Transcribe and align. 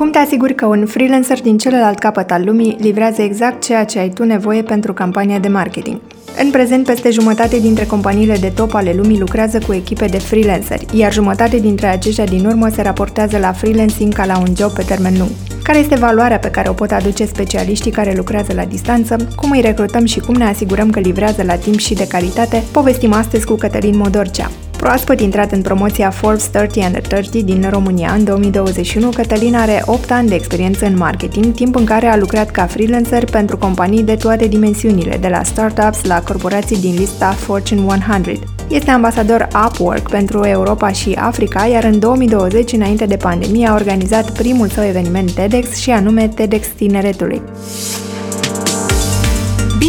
Cum 0.00 0.10
te 0.10 0.18
asiguri 0.18 0.54
că 0.54 0.66
un 0.66 0.86
freelancer 0.86 1.40
din 1.42 1.58
celălalt 1.58 1.98
capăt 1.98 2.30
al 2.30 2.44
lumii 2.44 2.76
livrează 2.80 3.22
exact 3.22 3.64
ceea 3.64 3.84
ce 3.84 3.98
ai 3.98 4.08
tu 4.08 4.24
nevoie 4.24 4.62
pentru 4.62 4.92
campania 4.92 5.38
de 5.38 5.48
marketing? 5.48 6.00
În 6.42 6.50
prezent, 6.50 6.86
peste 6.86 7.10
jumătate 7.10 7.58
dintre 7.58 7.84
companiile 7.84 8.36
de 8.36 8.52
top 8.54 8.74
ale 8.74 8.92
lumii 8.96 9.18
lucrează 9.18 9.58
cu 9.66 9.72
echipe 9.72 10.06
de 10.06 10.18
freelanceri, 10.18 10.86
iar 10.92 11.12
jumătate 11.12 11.56
dintre 11.56 11.86
aceștia 11.86 12.24
din 12.24 12.46
urmă 12.46 12.68
se 12.68 12.82
raportează 12.82 13.38
la 13.38 13.52
freelancing 13.52 14.12
ca 14.12 14.24
la 14.24 14.38
un 14.38 14.54
job 14.56 14.70
pe 14.70 14.82
termen 14.82 15.14
lung. 15.18 15.30
Care 15.62 15.78
este 15.78 15.94
valoarea 15.94 16.38
pe 16.38 16.50
care 16.50 16.68
o 16.68 16.72
pot 16.72 16.90
aduce 16.90 17.24
specialiștii 17.24 17.90
care 17.90 18.14
lucrează 18.16 18.52
la 18.54 18.64
distanță, 18.64 19.16
cum 19.36 19.50
îi 19.50 19.60
recrutăm 19.60 20.04
și 20.04 20.20
cum 20.20 20.34
ne 20.34 20.44
asigurăm 20.44 20.90
că 20.90 21.00
livrează 21.00 21.42
la 21.42 21.56
timp 21.56 21.78
și 21.78 21.94
de 21.94 22.06
calitate, 22.06 22.62
povestim 22.72 23.12
astăzi 23.12 23.46
cu 23.46 23.54
Cătălin 23.54 23.96
Modorcea. 23.96 24.50
Proaspăt 24.80 25.20
intrat 25.20 25.52
în 25.52 25.62
promoția 25.62 26.10
Forbes 26.10 26.46
30 26.46 26.84
Under 26.84 27.06
30 27.06 27.42
din 27.42 27.66
România 27.70 28.12
în 28.12 28.24
2021, 28.24 29.08
Cătălin 29.08 29.54
are 29.54 29.82
8 29.86 30.10
ani 30.10 30.28
de 30.28 30.34
experiență 30.34 30.86
în 30.86 30.96
marketing, 30.96 31.54
timp 31.54 31.76
în 31.76 31.84
care 31.84 32.06
a 32.06 32.16
lucrat 32.16 32.50
ca 32.50 32.66
freelancer 32.66 33.24
pentru 33.24 33.56
companii 33.58 34.02
de 34.02 34.14
toate 34.14 34.46
dimensiunile, 34.46 35.16
de 35.16 35.28
la 35.28 35.42
startups 35.42 36.04
la 36.04 36.22
corporații 36.22 36.80
din 36.80 36.94
lista 36.94 37.30
Fortune 37.30 37.80
100. 37.80 38.32
Este 38.68 38.90
ambasador 38.90 39.48
Upwork 39.66 40.10
pentru 40.10 40.44
Europa 40.44 40.88
și 40.92 41.12
Africa, 41.12 41.66
iar 41.66 41.84
în 41.84 41.98
2020, 41.98 42.72
înainte 42.72 43.06
de 43.06 43.16
pandemie, 43.16 43.68
a 43.68 43.74
organizat 43.74 44.30
primul 44.30 44.68
său 44.68 44.84
eveniment 44.84 45.32
TEDx 45.32 45.76
și 45.76 45.90
anume 45.90 46.28
TEDx 46.28 46.66
Tineretului. 46.66 47.42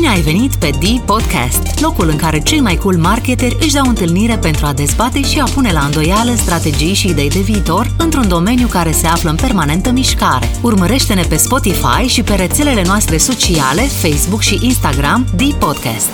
Bine 0.02 0.14
ai 0.14 0.22
venit 0.22 0.56
pe 0.56 0.70
D 0.70 1.06
Podcast, 1.06 1.82
locul 1.82 2.10
în 2.10 2.16
care 2.16 2.40
cei 2.40 2.60
mai 2.60 2.76
cool 2.76 2.96
marketeri 2.96 3.58
își 3.60 3.74
dau 3.74 3.88
întâlnire 3.88 4.38
pentru 4.38 4.66
a 4.66 4.74
dezbate 4.74 5.22
și 5.22 5.40
a 5.40 5.44
pune 5.44 5.72
la 5.72 5.80
îndoială 5.80 6.34
strategii 6.36 6.94
și 6.94 7.10
idei 7.10 7.30
de 7.30 7.40
viitor 7.40 7.96
într-un 7.98 8.28
domeniu 8.28 8.68
care 8.68 8.92
se 8.92 9.08
află 9.08 9.30
în 9.30 9.36
permanentă 9.36 9.92
mișcare. 9.92 10.46
Urmărește-ne 10.64 11.22
pe 11.30 11.36
Spotify 11.36 12.04
și 12.08 12.24
pe 12.24 12.34
rețelele 12.34 12.82
noastre 12.86 13.18
sociale, 13.18 13.82
Facebook 13.82 14.42
și 14.42 14.60
Instagram, 14.62 15.26
D 15.36 15.42
Podcast. 15.54 16.12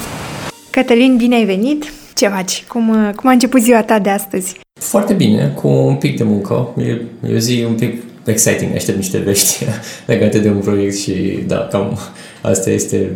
Cătălin, 0.70 1.16
bine 1.18 1.36
ai 1.36 1.46
venit! 1.46 1.94
Ce 2.16 2.28
faci? 2.28 2.64
Cum, 2.68 3.14
cum 3.16 3.30
a 3.30 3.32
început 3.32 3.62
ziua 3.62 3.84
ta 3.84 4.00
de 4.00 4.10
astăzi? 4.10 4.60
Foarte 4.80 5.14
bine, 5.14 5.54
cu 5.56 5.68
un 5.68 5.96
pic 5.96 6.18
de 6.18 6.24
muncă. 6.24 6.74
E, 6.78 7.02
e 7.30 7.36
o 7.36 7.38
zi 7.38 7.66
un 7.68 7.74
pic 7.74 7.94
exciting, 8.26 8.76
aștept 8.76 8.98
niște 8.98 9.18
vești 9.18 9.66
legate 10.12 10.40
de 10.40 10.50
un 10.50 10.60
proiect 10.60 10.98
și 10.98 11.14
da, 11.48 11.68
cam 11.72 11.98
asta 12.42 12.70
este 12.70 13.12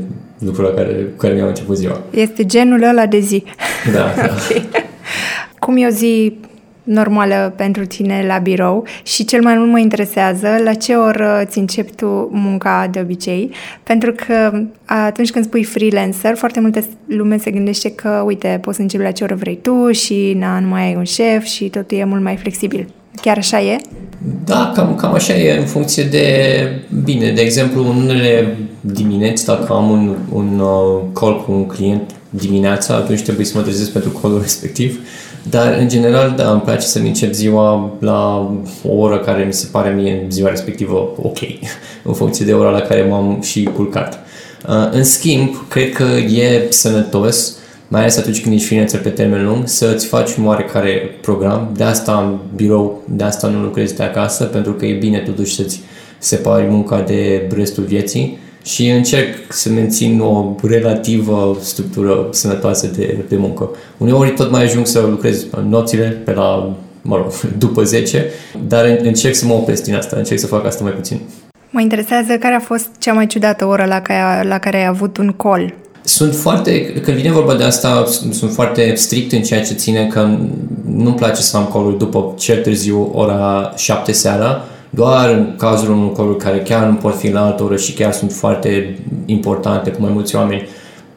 lucrul 0.45 0.65
la 0.65 0.73
care, 0.73 0.93
cu 0.93 1.17
care 1.17 1.33
mi-am 1.33 1.47
început 1.47 1.77
ziua. 1.77 2.01
Este 2.09 2.45
genul 2.45 2.83
ăla 2.83 3.05
de 3.05 3.19
zi. 3.19 3.43
Da, 3.93 4.13
da. 4.15 4.29
okay. 4.45 4.69
Cum 5.59 5.77
e 5.77 5.85
o 5.85 5.89
zi 5.89 6.33
normală 6.83 7.53
pentru 7.55 7.85
tine 7.85 8.23
la 8.27 8.37
birou 8.37 8.85
și 9.03 9.25
cel 9.25 9.41
mai 9.41 9.55
mult 9.57 9.69
mă 9.69 9.79
interesează 9.79 10.47
la 10.63 10.73
ce 10.73 10.93
oră 10.93 11.43
ți 11.45 11.57
începi 11.57 11.91
tu 11.91 12.29
munca 12.31 12.87
de 12.91 12.99
obicei, 12.99 13.51
pentru 13.83 14.13
că 14.25 14.61
atunci 14.85 15.31
când 15.31 15.45
spui 15.45 15.63
freelancer, 15.63 16.35
foarte 16.35 16.59
multe 16.59 16.85
lume 17.05 17.37
se 17.37 17.51
gândește 17.51 17.91
că, 17.91 18.23
uite, 18.25 18.59
poți 18.61 18.75
să 18.75 18.81
începi 18.81 19.03
la 19.03 19.11
ce 19.11 19.23
oră 19.23 19.35
vrei 19.35 19.59
tu 19.61 19.91
și 19.91 20.35
na, 20.39 20.59
nu 20.59 20.67
mai 20.67 20.83
ai 20.83 20.95
un 20.95 21.03
șef 21.03 21.43
și 21.43 21.69
totul 21.69 21.97
e 21.97 22.03
mult 22.03 22.21
mai 22.21 22.35
flexibil. 22.35 22.87
Chiar 23.21 23.37
așa 23.37 23.61
e? 23.61 23.77
Da, 24.45 24.71
cam, 24.75 24.95
cam 24.95 25.13
așa 25.13 25.33
e 25.33 25.57
în 25.57 25.65
funcție 25.65 26.03
de, 26.03 26.25
bine, 27.03 27.31
de 27.31 27.41
exemplu, 27.41 27.89
în 27.89 27.95
unele 27.95 28.57
dimineți, 28.81 29.45
dacă 29.45 29.73
am 29.73 29.89
un, 29.89 30.15
un 30.31 30.59
uh, 30.59 31.01
call 31.13 31.43
cu 31.43 31.51
un 31.51 31.65
client 31.65 32.11
dimineața, 32.29 32.95
atunci 32.95 33.21
trebuie 33.21 33.45
să 33.45 33.57
mă 33.57 33.63
trezesc 33.63 33.91
pentru 33.91 34.09
callul 34.09 34.41
respectiv. 34.47 34.99
Dar, 35.49 35.77
în 35.79 35.87
general, 35.87 36.33
da, 36.37 36.51
îmi 36.51 36.61
place 36.61 36.85
să-mi 36.85 37.07
încep 37.07 37.33
ziua 37.33 37.91
la 37.99 38.51
o 38.87 38.93
oră 38.95 39.19
care 39.19 39.43
mi 39.43 39.53
se 39.53 39.67
pare 39.71 39.89
mie 39.89 40.25
ziua 40.29 40.49
respectivă 40.49 41.09
ok, 41.21 41.37
în 42.03 42.13
funcție 42.13 42.45
de 42.45 42.53
ora 42.53 42.69
la 42.69 42.81
care 42.81 43.03
m-am 43.09 43.41
și 43.41 43.63
culcat. 43.63 44.19
Uh, 44.67 44.89
în 44.91 45.03
schimb, 45.03 45.67
cred 45.67 45.93
că 45.93 46.03
e 46.27 46.67
sănătos 46.69 47.55
mai 47.87 48.01
ales 48.01 48.17
atunci 48.17 48.41
când 48.41 48.55
ești 48.55 48.67
freelancer 48.67 49.01
pe 49.01 49.09
termen 49.09 49.45
lung, 49.45 49.67
să-ți 49.67 50.05
faci 50.05 50.35
un 50.35 50.45
oarecare 50.45 51.17
program. 51.21 51.69
De 51.77 51.83
asta 51.83 52.11
am 52.11 52.41
birou, 52.55 53.01
de 53.09 53.23
asta 53.23 53.47
nu 53.47 53.61
lucrezi 53.61 53.95
de 53.95 54.03
acasă, 54.03 54.43
pentru 54.43 54.73
că 54.73 54.85
e 54.85 54.93
bine 54.93 55.19
totuși 55.19 55.55
să-ți 55.55 55.81
separi 56.17 56.65
munca 56.69 57.01
de 57.01 57.49
restul 57.55 57.83
vieții 57.83 58.37
și 58.63 58.89
încerc 58.89 59.35
să 59.49 59.69
mențin 59.69 60.19
o 60.19 60.55
relativă 60.63 61.57
structură 61.61 62.27
sănătoasă 62.31 62.87
de, 62.87 63.17
de 63.29 63.35
muncă. 63.35 63.69
Uneori 63.97 64.33
tot 64.33 64.51
mai 64.51 64.63
ajung 64.63 64.87
să 64.87 64.99
lucrez 64.99 65.45
nopțile 65.69 66.21
pe 66.25 66.33
la, 66.33 66.75
mă 67.01 67.15
rog, 67.15 67.31
după 67.57 67.83
10, 67.83 68.25
dar 68.67 68.99
încerc 69.03 69.35
să 69.35 69.45
mă 69.45 69.53
opresc 69.53 69.83
din 69.83 69.95
asta, 69.95 70.15
încerc 70.17 70.39
să 70.39 70.47
fac 70.47 70.65
asta 70.65 70.83
mai 70.83 70.93
puțin. 70.93 71.19
Mă 71.69 71.81
interesează 71.81 72.37
care 72.37 72.53
a 72.53 72.59
fost 72.59 72.87
cea 72.99 73.13
mai 73.13 73.27
ciudată 73.27 73.65
oră 73.65 73.85
la 73.85 74.01
care, 74.01 74.47
la 74.47 74.59
care 74.59 74.77
ai 74.77 74.85
avut 74.85 75.17
un 75.17 75.33
call 75.37 75.73
sunt 76.03 76.35
foarte, 76.35 76.93
când 76.93 77.17
vine 77.17 77.31
vorba 77.31 77.55
de 77.55 77.63
asta, 77.63 78.05
sunt, 78.07 78.33
sunt 78.33 78.51
foarte 78.51 78.93
strict 78.95 79.31
în 79.31 79.41
ceea 79.41 79.63
ce 79.63 79.73
ține 79.73 80.07
că 80.07 80.37
nu-mi 80.85 81.15
place 81.15 81.41
să 81.41 81.57
am 81.57 81.69
call 81.73 81.95
după 81.97 82.33
cel 82.37 82.61
târziu 82.61 83.11
ora 83.13 83.73
7 83.75 84.11
seara, 84.11 84.65
doar 84.93 85.29
în 85.29 85.55
cazul 85.57 85.91
unor 85.91 86.11
call 86.11 86.35
care 86.35 86.59
chiar 86.59 86.87
nu 86.87 86.95
pot 86.95 87.17
fi 87.17 87.31
la 87.31 87.45
altă 87.45 87.63
oră 87.63 87.75
și 87.75 87.93
chiar 87.93 88.11
sunt 88.11 88.31
foarte 88.31 88.99
importante 89.25 89.89
cu 89.91 90.01
mai 90.01 90.11
mulți 90.13 90.35
oameni, 90.35 90.67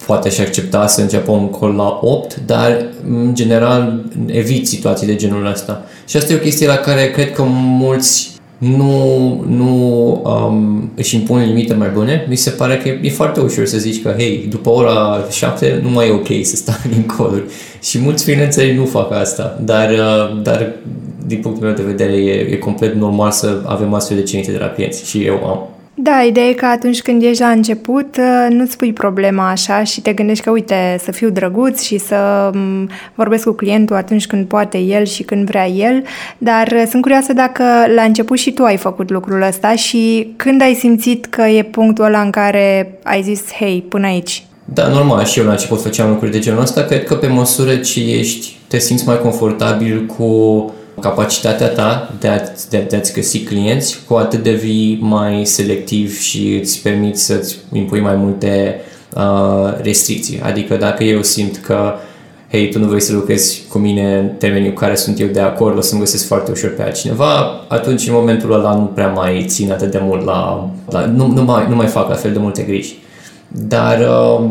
poate 0.06 0.30
și 0.30 0.40
accepta 0.40 0.86
să 0.86 1.00
înceapă 1.00 1.30
un 1.30 1.50
call 1.50 1.74
la 1.74 1.98
8, 2.02 2.36
dar 2.46 2.86
în 3.08 3.34
general 3.34 4.04
evit 4.26 4.68
situații 4.68 5.06
de 5.06 5.14
genul 5.14 5.46
ăsta. 5.46 5.84
Și 6.06 6.16
asta 6.16 6.32
e 6.32 6.36
o 6.36 6.38
chestie 6.38 6.66
la 6.66 6.76
care 6.76 7.10
cred 7.10 7.32
că 7.32 7.42
mulți 7.78 8.32
nu, 8.58 9.44
nu 9.48 10.22
um, 10.24 10.90
își 10.96 11.14
impun 11.16 11.44
limite 11.44 11.74
mai 11.74 11.88
bune, 11.88 12.26
mi 12.28 12.36
se 12.36 12.50
pare 12.50 12.76
că 12.76 12.88
e, 12.88 13.00
e 13.02 13.10
foarte 13.10 13.40
ușor 13.40 13.66
să 13.66 13.78
zici 13.78 14.02
că, 14.02 14.14
hei, 14.18 14.46
după 14.50 14.70
ora 14.70 15.24
7 15.30 15.80
nu 15.82 15.90
mai 15.90 16.08
e 16.08 16.12
ok 16.12 16.28
să 16.42 16.56
stai 16.56 16.90
în 16.96 17.02
coduri. 17.02 17.44
Și 17.82 17.98
mulți 17.98 18.24
freelanceri 18.24 18.76
nu 18.76 18.84
fac 18.84 19.12
asta, 19.12 19.58
dar, 19.64 19.90
uh, 19.90 20.42
dar 20.42 20.72
din 21.26 21.40
punctul 21.40 21.66
meu 21.66 21.74
de 21.74 21.82
vedere 21.82 22.12
e, 22.12 22.32
e 22.32 22.56
complet 22.56 22.94
normal 22.94 23.30
să 23.30 23.62
avem 23.66 23.94
astfel 23.94 24.16
de 24.16 24.22
cerințe 24.22 24.52
de 24.52 24.58
la 24.58 24.68
clienți 24.68 25.08
și 25.08 25.24
eu 25.24 25.46
am. 25.46 25.68
Da, 25.96 26.22
ideea 26.22 26.46
e 26.46 26.52
că 26.52 26.66
atunci 26.66 27.02
când 27.02 27.22
ești 27.22 27.42
la 27.42 27.48
început, 27.48 28.16
uh, 28.16 28.46
nu-ți 28.50 28.76
pui 28.76 28.92
problema 28.92 29.50
așa 29.50 29.84
și 29.84 30.00
te 30.00 30.12
gândești 30.12 30.44
că, 30.44 30.50
uite, 30.50 31.00
să 31.02 31.12
fiu 31.12 31.30
drăguț 31.30 31.82
și 31.82 31.98
să 31.98 32.50
mm, 32.54 32.88
vorbesc 33.14 33.44
cu 33.44 33.52
clientul 33.52 33.96
atunci 33.96 34.26
când 34.26 34.46
poate 34.46 34.78
el 34.78 35.04
și 35.04 35.22
când 35.22 35.46
vrea 35.46 35.68
el, 35.68 36.02
dar 36.38 36.72
uh, 36.74 36.84
sunt 36.90 37.02
curioasă 37.02 37.32
dacă 37.32 37.62
la 37.94 38.02
început 38.02 38.38
și 38.38 38.52
tu 38.52 38.62
ai 38.62 38.76
făcut 38.76 39.10
lucrul 39.10 39.42
ăsta 39.42 39.74
și 39.74 40.32
când 40.36 40.62
ai 40.62 40.74
simțit 40.74 41.26
că 41.26 41.42
e 41.42 41.62
punctul 41.62 42.04
ăla 42.04 42.20
în 42.20 42.30
care 42.30 42.98
ai 43.02 43.22
zis, 43.22 43.52
hei, 43.58 43.84
până 43.88 44.06
aici. 44.06 44.46
Da, 44.64 44.88
normal, 44.88 45.24
și 45.24 45.38
eu 45.38 45.44
la 45.44 45.50
început 45.50 45.82
făceam 45.82 46.08
lucruri 46.08 46.32
de 46.32 46.38
genul 46.38 46.60
ăsta. 46.60 46.82
Cred 46.82 47.04
că 47.04 47.14
pe 47.14 47.26
măsură 47.26 47.76
ce 47.76 48.00
ești, 48.00 48.56
te 48.68 48.78
simți 48.78 49.06
mai 49.06 49.20
confortabil 49.20 50.06
cu 50.06 50.24
capacitatea 51.00 51.68
ta 51.68 52.14
de, 52.20 52.28
a, 52.28 52.38
de, 52.70 52.86
de 52.88 52.96
a-ți 52.96 53.12
găsi 53.12 53.40
clienți, 53.40 53.98
cu 54.08 54.14
atât 54.14 54.42
devii 54.42 54.98
mai 55.00 55.44
selectiv 55.44 56.18
și 56.18 56.58
îți 56.60 56.82
permiți 56.82 57.24
să-ți 57.24 57.56
impui 57.72 58.00
mai 58.00 58.14
multe 58.14 58.80
uh, 59.16 59.80
restricții. 59.82 60.40
Adică 60.42 60.76
dacă 60.76 61.04
eu 61.04 61.22
simt 61.22 61.56
că 61.56 61.94
hei, 62.50 62.70
tu 62.70 62.78
nu 62.78 62.86
vrei 62.86 63.00
să 63.00 63.12
lucrezi 63.12 63.62
cu 63.68 63.78
mine 63.78 64.18
în 64.18 64.28
termenii 64.38 64.72
cu 64.72 64.80
care 64.80 64.94
sunt 64.94 65.20
eu 65.20 65.26
de 65.26 65.40
acord, 65.40 65.76
o 65.76 65.80
să-mi 65.80 66.00
găsesc 66.00 66.26
foarte 66.26 66.50
ușor 66.50 66.70
pe 66.70 66.82
altcineva, 66.82 67.64
atunci 67.68 68.06
în 68.06 68.14
momentul 68.14 68.52
ăla 68.52 68.74
nu 68.74 68.84
prea 68.84 69.08
mai 69.08 69.44
țin 69.48 69.72
atât 69.72 69.90
de 69.90 70.00
mult 70.02 70.24
la... 70.24 70.70
la 70.90 71.06
nu, 71.06 71.26
nu, 71.26 71.42
mai, 71.42 71.66
nu 71.68 71.74
mai 71.74 71.86
fac 71.86 72.08
la 72.08 72.14
fel 72.14 72.32
de 72.32 72.38
multe 72.38 72.62
griji. 72.62 72.98
Dar 73.48 73.98
uh, 73.98 74.50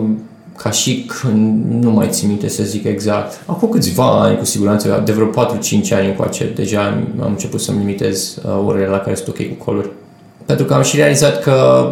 ca 0.58 0.72
și 0.72 1.06
când 1.06 1.64
nu 1.84 1.92
mai 1.92 2.08
țin 2.10 2.28
minte 2.28 2.50
să 2.50 2.64
zic 2.64 2.84
exact. 2.84 3.44
Acum 3.46 3.70
câțiva 3.70 4.22
ani, 4.22 4.38
cu 4.38 4.46
siguranță, 4.46 5.02
de 5.06 5.12
vreo 5.12 5.28
4-5 5.28 5.32
ani 5.92 6.08
încoace, 6.08 6.52
deja 6.56 6.82
am 7.22 7.30
început 7.30 7.62
să-mi 7.62 7.78
limitez 7.78 8.38
uh, 8.46 8.64
orele 8.68 8.86
la 8.86 8.98
care 9.00 9.16
sunt 9.16 9.28
ok 9.28 9.58
cu 9.58 9.64
coluri. 9.64 9.90
Pentru 10.46 10.66
că 10.66 10.74
am 10.74 10.82
și 10.82 10.96
realizat 10.96 11.42
că 11.42 11.88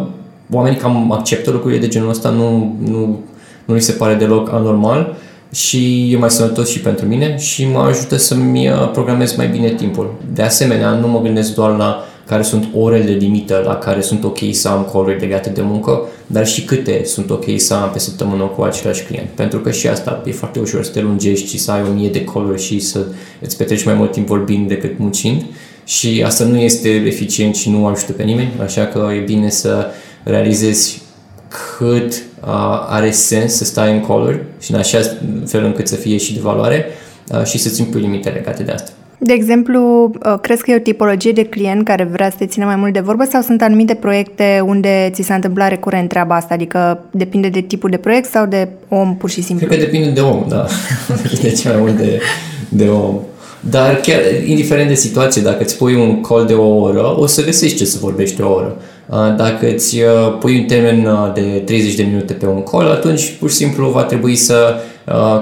oamenii 0.50 0.78
cam 0.78 1.12
acceptă 1.12 1.50
lucrurile 1.50 1.80
de 1.80 1.88
genul 1.88 2.08
ăsta, 2.08 2.28
nu, 2.28 2.76
nu, 2.84 3.20
nu 3.64 3.74
li 3.74 3.80
se 3.80 3.92
pare 3.92 4.14
deloc 4.14 4.52
anormal 4.52 5.16
și 5.52 6.12
e 6.12 6.16
mai 6.16 6.30
sănătos 6.30 6.70
și 6.70 6.80
pentru 6.80 7.06
mine 7.06 7.38
și 7.38 7.66
mă 7.66 7.78
ajută 7.78 8.16
să-mi 8.16 8.68
uh, 8.68 8.90
programez 8.92 9.36
mai 9.36 9.46
bine 9.48 9.68
timpul. 9.68 10.14
De 10.34 10.42
asemenea, 10.42 10.90
nu 10.90 11.08
mă 11.08 11.20
gândesc 11.20 11.54
doar 11.54 11.76
la 11.76 12.04
care 12.26 12.42
sunt 12.42 12.68
orele 12.74 13.12
limită 13.12 13.62
la 13.64 13.76
care 13.76 14.00
sunt 14.00 14.24
ok 14.24 14.38
să 14.50 14.68
am 14.68 14.88
call 14.92 15.16
legate 15.20 15.50
de 15.50 15.60
muncă, 15.60 16.00
dar 16.26 16.46
și 16.46 16.64
câte 16.64 17.04
sunt 17.04 17.30
ok 17.30 17.44
să 17.56 17.74
am 17.74 17.90
pe 17.90 17.98
săptămână 17.98 18.44
cu 18.44 18.62
același 18.62 19.04
client. 19.04 19.28
Pentru 19.28 19.58
că 19.58 19.70
și 19.70 19.88
asta 19.88 20.22
e 20.26 20.32
foarte 20.32 20.58
ușor 20.58 20.84
să 20.84 20.90
te 20.90 21.00
lungești 21.00 21.48
și 21.48 21.58
să 21.58 21.70
ai 21.70 21.82
o 21.90 21.92
mie 21.92 22.08
de 22.08 22.24
call 22.24 22.56
și 22.58 22.78
să 22.80 23.06
îți 23.40 23.56
petreci 23.56 23.84
mai 23.84 23.94
mult 23.94 24.12
timp 24.12 24.26
vorbind 24.26 24.68
decât 24.68 24.98
muncind 24.98 25.42
și 25.84 26.22
asta 26.26 26.44
nu 26.44 26.58
este 26.58 26.88
eficient 26.88 27.54
și 27.54 27.70
nu 27.70 27.86
ajută 27.86 28.12
pe 28.12 28.22
nimeni, 28.22 28.52
așa 28.62 28.86
că 28.86 29.10
e 29.16 29.18
bine 29.18 29.50
să 29.50 29.86
realizezi 30.22 31.02
cât 31.48 32.12
uh, 32.12 32.86
are 32.88 33.10
sens 33.10 33.52
să 33.54 33.64
stai 33.64 33.92
în 33.92 34.06
call 34.06 34.44
și 34.60 34.72
în 34.72 34.78
așa 34.78 34.98
fel 35.46 35.64
încât 35.64 35.88
să 35.88 35.94
fie 35.94 36.16
și 36.16 36.34
de 36.34 36.40
valoare 36.40 36.86
uh, 37.32 37.44
și 37.44 37.58
să-ți 37.58 37.80
impui 37.80 38.00
limite 38.00 38.28
legate 38.28 38.62
de 38.62 38.72
asta. 38.72 38.90
De 39.24 39.32
exemplu, 39.32 40.10
uh, 40.26 40.34
crezi 40.40 40.62
că 40.62 40.70
e 40.70 40.76
o 40.76 40.78
tipologie 40.78 41.32
de 41.32 41.44
client 41.44 41.84
care 41.84 42.08
vrea 42.12 42.30
să 42.30 42.36
te 42.38 42.46
țină 42.46 42.64
mai 42.64 42.76
mult 42.76 42.92
de 42.92 43.00
vorbă 43.00 43.24
sau 43.30 43.40
sunt 43.40 43.62
anumite 43.62 43.94
proiecte 43.94 44.62
unde 44.66 45.10
ți 45.12 45.22
s-a 45.22 45.34
întâmplat 45.34 45.68
recurent 45.68 46.08
treaba 46.08 46.36
asta? 46.36 46.54
Adică 46.54 47.04
depinde 47.10 47.48
de 47.48 47.60
tipul 47.60 47.90
de 47.90 47.96
proiect 47.96 48.30
sau 48.30 48.46
de 48.46 48.68
om 48.88 49.16
pur 49.16 49.30
și 49.30 49.42
simplu? 49.42 49.66
Cred 49.66 49.78
că 49.78 49.84
depinde 49.84 50.10
de 50.10 50.20
om, 50.20 50.44
da. 50.48 50.66
de 51.42 51.50
ce 51.50 51.68
mai 51.68 51.76
mult 51.80 51.96
de, 51.96 52.20
de 52.68 52.88
om. 52.88 53.18
Dar 53.60 53.94
chiar, 53.94 54.20
indiferent 54.46 54.88
de 54.88 54.94
situație, 54.94 55.42
dacă 55.42 55.62
îți 55.62 55.76
pui 55.76 55.94
un 55.94 56.20
call 56.20 56.46
de 56.46 56.54
o 56.54 56.80
oră, 56.80 57.20
o 57.20 57.26
să 57.26 57.44
găsești 57.44 57.76
ce 57.76 57.84
să 57.84 57.98
vorbești 58.00 58.40
o 58.40 58.52
oră. 58.52 58.76
Uh, 59.06 59.34
dacă 59.36 59.72
îți 59.72 59.98
uh, 59.98 60.38
pui 60.40 60.58
un 60.58 60.64
termen 60.64 61.08
de 61.34 61.62
30 61.64 61.94
de 61.94 62.02
minute 62.02 62.32
pe 62.32 62.46
un 62.46 62.62
call, 62.62 62.90
atunci 62.90 63.34
pur 63.38 63.50
și 63.50 63.56
simplu 63.56 63.88
va 63.88 64.02
trebui 64.02 64.36
să 64.36 64.74
Uh, 64.74 64.90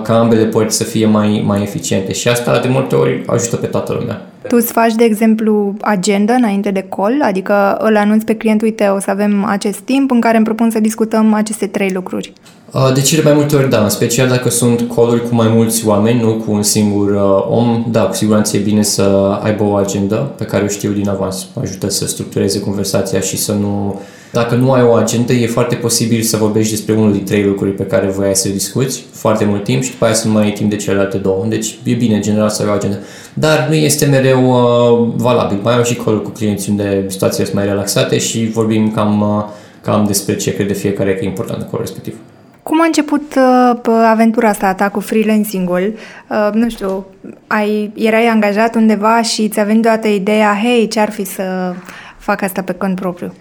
ca 0.03 0.19
ambele 0.19 0.45
părți 0.45 0.77
să 0.77 0.85
fie 0.85 1.07
mai, 1.07 1.43
mai 1.47 1.62
eficiente 1.62 2.12
și 2.12 2.29
asta 2.29 2.61
de 2.61 2.69
multe 2.69 2.95
ori 2.95 3.23
ajută 3.27 3.57
pe 3.57 3.67
toată 3.67 3.97
lumea. 3.99 4.31
Tu 4.49 4.57
îți 4.57 4.73
faci, 4.73 4.95
de 4.95 5.05
exemplu, 5.05 5.75
agenda 5.81 6.35
înainte 6.35 6.71
de 6.71 6.87
call, 6.97 7.23
adică 7.23 7.77
îl 7.79 7.97
anunți 7.97 8.25
pe 8.25 8.35
client, 8.35 8.62
uite, 8.62 8.85
o 8.85 9.01
să 9.01 9.11
avem 9.11 9.45
acest 9.45 9.79
timp 9.79 10.11
în 10.11 10.21
care 10.21 10.37
îmi 10.37 10.45
propun 10.45 10.71
să 10.71 10.81
discutăm 10.81 11.35
aceste 11.35 11.67
trei 11.67 11.91
lucruri. 11.91 12.33
Uh, 12.73 12.93
de 12.95 13.01
cele 13.01 13.23
mai 13.23 13.33
multe 13.33 13.57
ori, 13.57 13.71
da, 13.71 13.83
în 13.83 13.89
special 13.89 14.29
dacă 14.29 14.49
sunt 14.49 14.93
call 14.95 15.23
cu 15.29 15.35
mai 15.35 15.49
mulți 15.49 15.87
oameni, 15.87 16.21
nu 16.21 16.35
cu 16.35 16.53
un 16.53 16.62
singur 16.62 17.11
uh, 17.11 17.47
om, 17.49 17.85
da, 17.91 18.03
cu 18.03 18.15
siguranță 18.15 18.57
e 18.57 18.61
bine 18.61 18.83
să 18.83 19.39
aibă 19.43 19.65
o 19.65 19.75
agenda 19.75 20.17
pe 20.17 20.45
care 20.45 20.65
o 20.65 20.69
știu 20.69 20.91
din 20.91 21.09
avans. 21.09 21.47
Ajută 21.61 21.91
să 21.91 22.07
structureze 22.07 22.61
conversația 22.61 23.21
și 23.21 23.37
să 23.37 23.53
nu 23.53 24.01
dacă 24.32 24.55
nu 24.55 24.73
ai 24.73 24.82
o 24.82 24.93
agendă, 24.93 25.32
e 25.32 25.47
foarte 25.47 25.75
posibil 25.75 26.23
să 26.23 26.37
vorbești 26.37 26.71
despre 26.71 26.94
unul 26.94 27.12
din 27.12 27.25
trei 27.25 27.44
lucruri 27.44 27.71
pe 27.71 27.82
care 27.82 28.06
voiai 28.06 28.35
să 28.35 28.49
discuți 28.49 29.05
foarte 29.12 29.44
mult 29.44 29.65
timp 29.65 29.82
și 29.82 29.91
după 29.91 30.05
aia 30.05 30.15
să 30.15 30.27
nu 30.27 30.32
mai 30.32 30.44
ai 30.44 30.53
timp 30.53 30.71
de 30.71 30.77
celelalte 30.77 31.17
două. 31.17 31.44
Deci 31.49 31.79
e 31.85 31.94
bine, 31.94 32.15
în 32.15 32.23
general, 32.23 32.49
să 32.49 32.62
ai 32.62 32.69
o 32.69 32.73
agendă. 32.73 32.99
Dar 33.35 33.67
nu 33.69 33.75
este 33.75 34.06
mereu 34.06 34.50
uh, 34.50 35.12
valabil. 35.17 35.59
Mai 35.62 35.75
am 35.75 35.82
și 35.82 35.94
call 35.94 36.23
cu 36.23 36.31
clienți 36.31 36.71
unde 36.71 37.05
situațiile 37.09 37.44
sunt 37.44 37.56
mai 37.56 37.67
relaxate 37.67 38.19
și 38.19 38.50
vorbim 38.53 38.91
cam, 38.91 39.21
uh, 39.21 39.44
cam 39.82 40.05
despre 40.06 40.37
ce 40.37 40.55
crede 40.55 40.73
fiecare 40.73 41.15
că 41.15 41.25
e 41.25 41.26
important 41.26 41.69
în 41.73 41.79
respectiv. 41.79 42.15
Cum 42.62 42.81
a 42.81 42.85
început 42.85 43.35
uh, 43.37 43.81
aventura 44.11 44.49
asta 44.49 44.75
ta 44.75 44.88
cu 44.88 45.00
freelancing-ul? 45.00 45.94
Uh, 46.31 46.49
nu 46.53 46.69
știu, 46.69 47.06
ai, 47.47 47.93
erai 47.94 48.26
angajat 48.26 48.75
undeva 48.75 49.23
și 49.23 49.49
ți-a 49.49 49.65
venit 49.65 49.83
deodată 49.83 50.09
ideea, 50.09 50.59
hei, 50.62 50.88
ce-ar 50.88 51.11
fi 51.11 51.25
să 51.25 51.75
fac 52.19 52.43
asta 52.43 52.62
pe 52.62 52.73
cont 52.73 52.94
propriu? 52.94 53.33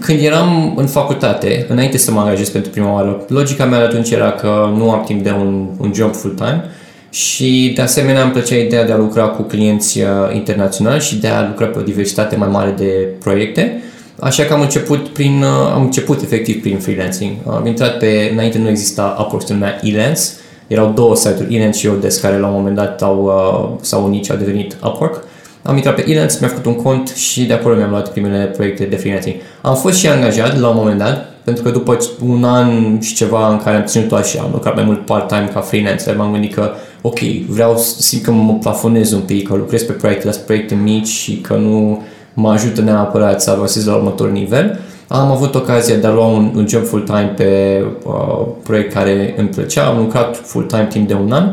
Când 0.00 0.20
eram 0.22 0.74
în 0.76 0.86
facultate, 0.86 1.66
înainte 1.68 1.98
să 1.98 2.10
mă 2.10 2.20
angajez 2.20 2.48
pentru 2.48 2.70
prima 2.70 2.92
oară, 2.92 3.24
logica 3.28 3.64
mea 3.64 3.78
de 3.78 3.84
atunci 3.84 4.10
era 4.10 4.32
că 4.32 4.72
nu 4.76 4.90
am 4.90 5.04
timp 5.04 5.22
de 5.22 5.30
un, 5.30 5.68
un 5.78 5.92
job 5.94 6.14
full-time 6.14 6.64
și 7.10 7.72
de 7.74 7.82
asemenea 7.82 8.22
îmi 8.22 8.32
plăcea 8.32 8.56
ideea 8.56 8.84
de 8.84 8.92
a 8.92 8.96
lucra 8.96 9.26
cu 9.26 9.42
clienți 9.42 10.00
uh, 10.00 10.06
internaționali 10.34 11.00
și 11.00 11.16
de 11.16 11.28
a 11.28 11.46
lucra 11.46 11.66
pe 11.66 11.78
o 11.78 11.82
diversitate 11.82 12.36
mai 12.36 12.48
mare 12.48 12.74
de 12.76 13.08
proiecte. 13.20 13.82
Așa 14.20 14.42
că 14.42 14.52
am 14.52 14.60
început 14.60 15.08
prin, 15.08 15.42
uh, 15.42 15.72
am 15.74 15.82
început 15.82 16.22
efectiv 16.22 16.60
prin 16.60 16.78
freelancing. 16.78 17.32
Am 17.46 17.66
intrat 17.66 17.98
pe, 17.98 18.28
înainte 18.32 18.58
nu 18.58 18.68
exista 18.68 19.16
Upwork, 19.20 19.46
se 19.46 19.52
numea 19.52 19.80
Elance. 19.82 20.22
Erau 20.66 20.92
două 20.94 21.16
site-uri, 21.16 21.56
Elance 21.56 21.78
și 21.78 21.86
Odes, 21.86 22.18
care 22.18 22.38
la 22.38 22.46
un 22.46 22.54
moment 22.54 22.76
dat 22.76 23.02
au, 23.02 23.24
uh, 23.24 23.84
s-au 23.84 24.04
unit 24.04 24.24
și 24.24 24.30
au 24.30 24.36
devenit 24.36 24.76
Upwork. 24.84 25.24
Am 25.62 25.76
intrat 25.76 25.94
pe 25.94 26.10
Elance, 26.10 26.36
mi-am 26.40 26.50
făcut 26.50 26.66
un 26.66 26.82
cont 26.82 27.08
și 27.08 27.44
de 27.44 27.52
acolo 27.52 27.74
mi-am 27.74 27.90
luat 27.90 28.12
primele 28.12 28.44
proiecte 28.44 28.84
de 28.84 28.96
freelancing. 28.96 29.34
Am 29.60 29.74
fost 29.74 29.98
și 29.98 30.08
angajat 30.08 30.58
la 30.58 30.68
un 30.68 30.76
moment 30.76 30.98
dat, 30.98 31.32
pentru 31.44 31.62
că 31.62 31.70
după 31.70 31.96
un 32.26 32.44
an 32.44 33.00
și 33.00 33.14
ceva 33.14 33.50
în 33.50 33.58
care 33.58 33.76
am 33.76 33.84
ținut 33.84 34.12
așa, 34.12 34.42
am 34.42 34.50
lucrat 34.52 34.74
mai 34.74 34.84
mult 34.84 35.06
part-time 35.06 35.50
ca 35.52 35.60
freelancer, 35.60 36.16
m-am 36.16 36.32
gândit 36.32 36.54
că, 36.54 36.70
ok, 37.02 37.18
vreau 37.48 37.76
să 37.76 38.02
simt 38.02 38.22
că 38.22 38.30
mă 38.30 38.52
plafonez 38.52 39.12
un 39.12 39.20
pic, 39.20 39.48
că 39.48 39.54
lucrez 39.54 39.82
pe 39.82 39.92
proiecte, 39.92 40.26
las 40.26 40.36
proiecte 40.36 40.74
mici 40.74 41.08
și 41.08 41.36
că 41.36 41.54
nu 41.54 42.02
mă 42.34 42.50
ajută 42.50 42.80
neapărat 42.80 43.42
să 43.42 43.50
avansez 43.50 43.86
la 43.86 43.94
următorul 43.94 44.32
nivel. 44.32 44.80
Am 45.08 45.30
avut 45.30 45.54
ocazia 45.54 45.96
de 45.96 46.06
a 46.06 46.12
lua 46.12 46.26
un, 46.26 46.52
un 46.56 46.68
job 46.68 46.84
full-time 46.84 47.32
pe 47.36 47.82
uh, 48.04 48.46
proiect 48.62 48.92
care 48.92 49.34
îmi 49.36 49.48
plăcea, 49.48 49.86
am 49.86 49.98
lucrat 49.98 50.36
full-time 50.36 50.86
timp 50.90 51.08
de 51.08 51.14
un 51.14 51.32
an 51.32 51.52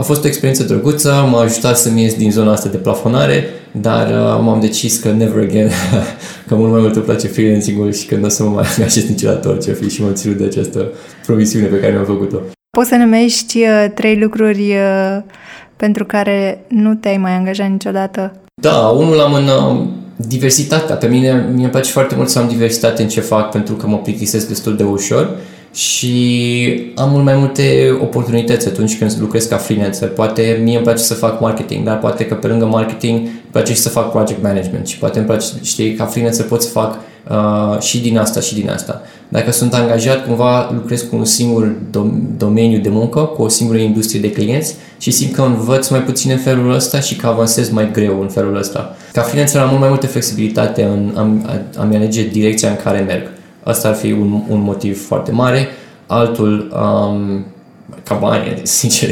a 0.00 0.02
fost 0.02 0.24
o 0.24 0.26
experiență 0.26 0.62
drăguță, 0.62 1.28
m-a 1.30 1.40
ajutat 1.40 1.78
să-mi 1.78 2.02
ies 2.02 2.14
din 2.14 2.30
zona 2.30 2.52
asta 2.52 2.68
de 2.68 2.76
plafonare, 2.76 3.44
dar 3.72 4.06
uh, 4.06 4.40
m-am 4.42 4.60
decis 4.60 4.98
că 4.98 5.10
never 5.10 5.42
again, 5.42 5.70
că 6.48 6.54
mult 6.54 6.72
mai 6.72 6.80
mult 6.80 6.94
îmi 6.94 7.04
place 7.04 7.26
freelancing-ul 7.26 7.92
și 7.92 8.06
că 8.06 8.16
nu 8.16 8.24
o 8.24 8.28
să 8.28 8.42
mă 8.42 8.48
mai 8.48 8.66
angajez 8.76 9.08
niciodată 9.08 9.48
orice 9.48 9.72
fi 9.72 9.88
și 9.88 10.02
mă 10.02 10.10
ținut 10.10 10.36
de 10.36 10.44
această 10.44 10.92
promisiune 11.26 11.66
pe 11.66 11.80
care 11.80 11.92
mi-am 11.92 12.04
făcut-o. 12.04 12.36
Poți 12.70 12.88
să 12.88 12.96
numești 12.96 13.58
uh, 13.58 13.86
trei 13.94 14.18
lucruri 14.18 14.70
uh, 14.70 15.22
pentru 15.76 16.04
care 16.04 16.64
nu 16.68 16.94
te-ai 16.94 17.16
mai 17.16 17.32
angajat 17.32 17.68
niciodată? 17.68 18.32
Da, 18.62 18.76
unul 18.76 19.20
am 19.20 19.32
în 19.32 19.44
uh, 19.44 19.86
diversitatea. 20.16 20.94
Pe 20.94 21.06
mine 21.06 21.48
mi-e 21.54 21.68
place 21.68 21.90
foarte 21.90 22.14
mult 22.14 22.28
să 22.28 22.38
am 22.38 22.48
diversitate 22.48 23.02
în 23.02 23.08
ce 23.08 23.20
fac 23.20 23.50
pentru 23.50 23.74
că 23.74 23.86
mă 23.86 23.98
plictisesc 23.98 24.48
destul 24.48 24.76
de 24.76 24.82
ușor 24.82 25.36
și 25.74 26.92
am 26.94 27.10
mult 27.10 27.24
mai 27.24 27.34
multe 27.34 27.96
oportunități 28.00 28.68
atunci 28.68 28.98
când 28.98 29.16
lucrez 29.20 29.44
ca 29.44 29.56
freelancer. 29.56 30.08
Poate 30.08 30.60
mie 30.62 30.74
îmi 30.74 30.84
place 30.84 31.02
să 31.02 31.14
fac 31.14 31.40
marketing, 31.40 31.84
dar 31.84 31.98
poate 31.98 32.26
că 32.26 32.34
pe 32.34 32.46
lângă 32.46 32.64
marketing 32.64 33.18
îmi 33.18 33.30
place 33.50 33.72
și 33.72 33.80
să 33.80 33.88
fac 33.88 34.10
project 34.10 34.42
management 34.42 34.86
și 34.86 34.98
poate 34.98 35.18
îmi 35.18 35.26
place, 35.26 35.46
știi, 35.62 35.94
ca 35.94 36.04
freelancer 36.04 36.44
pot 36.44 36.62
să 36.62 36.68
fac 36.68 36.98
uh, 37.30 37.80
și 37.80 38.00
din 38.00 38.18
asta 38.18 38.40
și 38.40 38.54
din 38.54 38.70
asta. 38.70 39.02
Dacă 39.28 39.50
sunt 39.50 39.74
angajat, 39.74 40.26
cumva 40.26 40.70
lucrez 40.72 41.00
cu 41.00 41.16
un 41.16 41.24
singur 41.24 41.74
dom- 41.90 42.36
domeniu 42.36 42.78
de 42.78 42.88
muncă, 42.88 43.20
cu 43.20 43.42
o 43.42 43.48
singură 43.48 43.78
industrie 43.78 44.20
de 44.20 44.30
clienți 44.30 44.74
și 44.98 45.10
simt 45.10 45.34
că 45.34 45.42
învăț 45.42 45.88
mai 45.88 46.02
puțin 46.02 46.30
în 46.30 46.38
felul 46.38 46.74
ăsta 46.74 47.00
și 47.00 47.16
că 47.16 47.26
avansez 47.26 47.70
mai 47.70 47.90
greu 47.92 48.20
în 48.20 48.28
felul 48.28 48.56
ăsta. 48.56 48.96
Ca 49.12 49.22
freelancer 49.22 49.60
am 49.60 49.68
mult 49.68 49.80
mai 49.80 49.88
multă 49.88 50.06
flexibilitate 50.06 50.82
în 50.82 51.12
a, 51.14 51.80
a-mi 51.80 51.96
alege 51.96 52.28
direcția 52.28 52.68
în 52.68 52.76
care 52.76 52.98
merg. 52.98 53.30
Asta 53.62 53.88
ar 53.88 53.94
fi 53.94 54.12
un, 54.12 54.42
un 54.48 54.60
motiv 54.60 55.06
foarte 55.06 55.32
mare. 55.32 55.68
Altul, 56.06 56.72
um, 56.72 57.44
ca 58.04 58.14
bani, 58.14 58.60
sincer, 58.78 59.08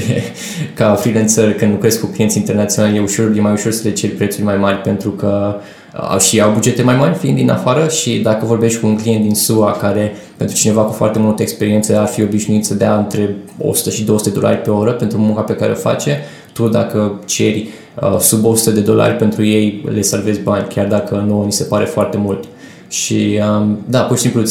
ca 0.75 0.95
freelancer, 0.95 1.55
când 1.55 1.71
lucrez 1.71 1.97
cu 1.97 2.07
clienți 2.07 2.37
internaționali, 2.37 2.97
e, 2.97 3.01
ușor, 3.01 3.33
e 3.37 3.41
mai 3.41 3.53
ușor 3.53 3.73
să 3.73 3.81
le 3.85 3.93
ceri 3.93 4.13
prețuri 4.13 4.45
mai 4.45 4.57
mari 4.57 4.77
pentru 4.77 5.11
că 5.11 5.55
au 5.93 6.19
și 6.19 6.41
au 6.41 6.53
bugete 6.53 6.83
mai 6.83 6.97
mari 6.97 7.15
fiind 7.15 7.37
din 7.37 7.51
afară 7.51 7.89
și 7.89 8.19
dacă 8.19 8.47
vorbești 8.47 8.81
cu 8.81 8.87
un 8.87 8.97
client 8.97 9.23
din 9.23 9.35
SUA 9.35 9.73
care 9.73 10.13
pentru 10.37 10.57
cineva 10.57 10.83
cu 10.83 10.93
foarte 10.93 11.19
multă 11.19 11.43
experiență 11.43 11.99
ar 11.99 12.07
fi 12.07 12.23
obișnuit 12.23 12.65
să 12.65 12.75
dea 12.75 12.97
între 12.97 13.37
100 13.59 13.91
și 13.91 14.05
200 14.05 14.31
dolari 14.31 14.57
pe 14.57 14.71
oră 14.71 14.93
pentru 14.93 15.19
munca 15.19 15.41
pe 15.41 15.55
care 15.55 15.73
o 15.73 15.75
face, 15.75 16.21
tu 16.53 16.69
dacă 16.69 17.21
ceri 17.25 17.69
uh, 18.03 18.19
sub 18.19 18.45
100 18.45 18.71
de 18.71 18.81
dolari 18.81 19.17
pentru 19.17 19.45
ei 19.45 19.85
le 19.93 20.01
salvezi 20.01 20.41
bani, 20.41 20.67
chiar 20.69 20.87
dacă 20.87 21.25
nouă 21.27 21.45
ni 21.45 21.53
se 21.53 21.65
pare 21.65 21.85
foarte 21.85 22.17
mult. 22.17 22.45
Și 22.89 23.41
um, 23.59 23.79
da, 23.89 24.01
pur 24.01 24.17
și 24.17 24.23
simplu 24.23 24.41
uh, 24.41 24.49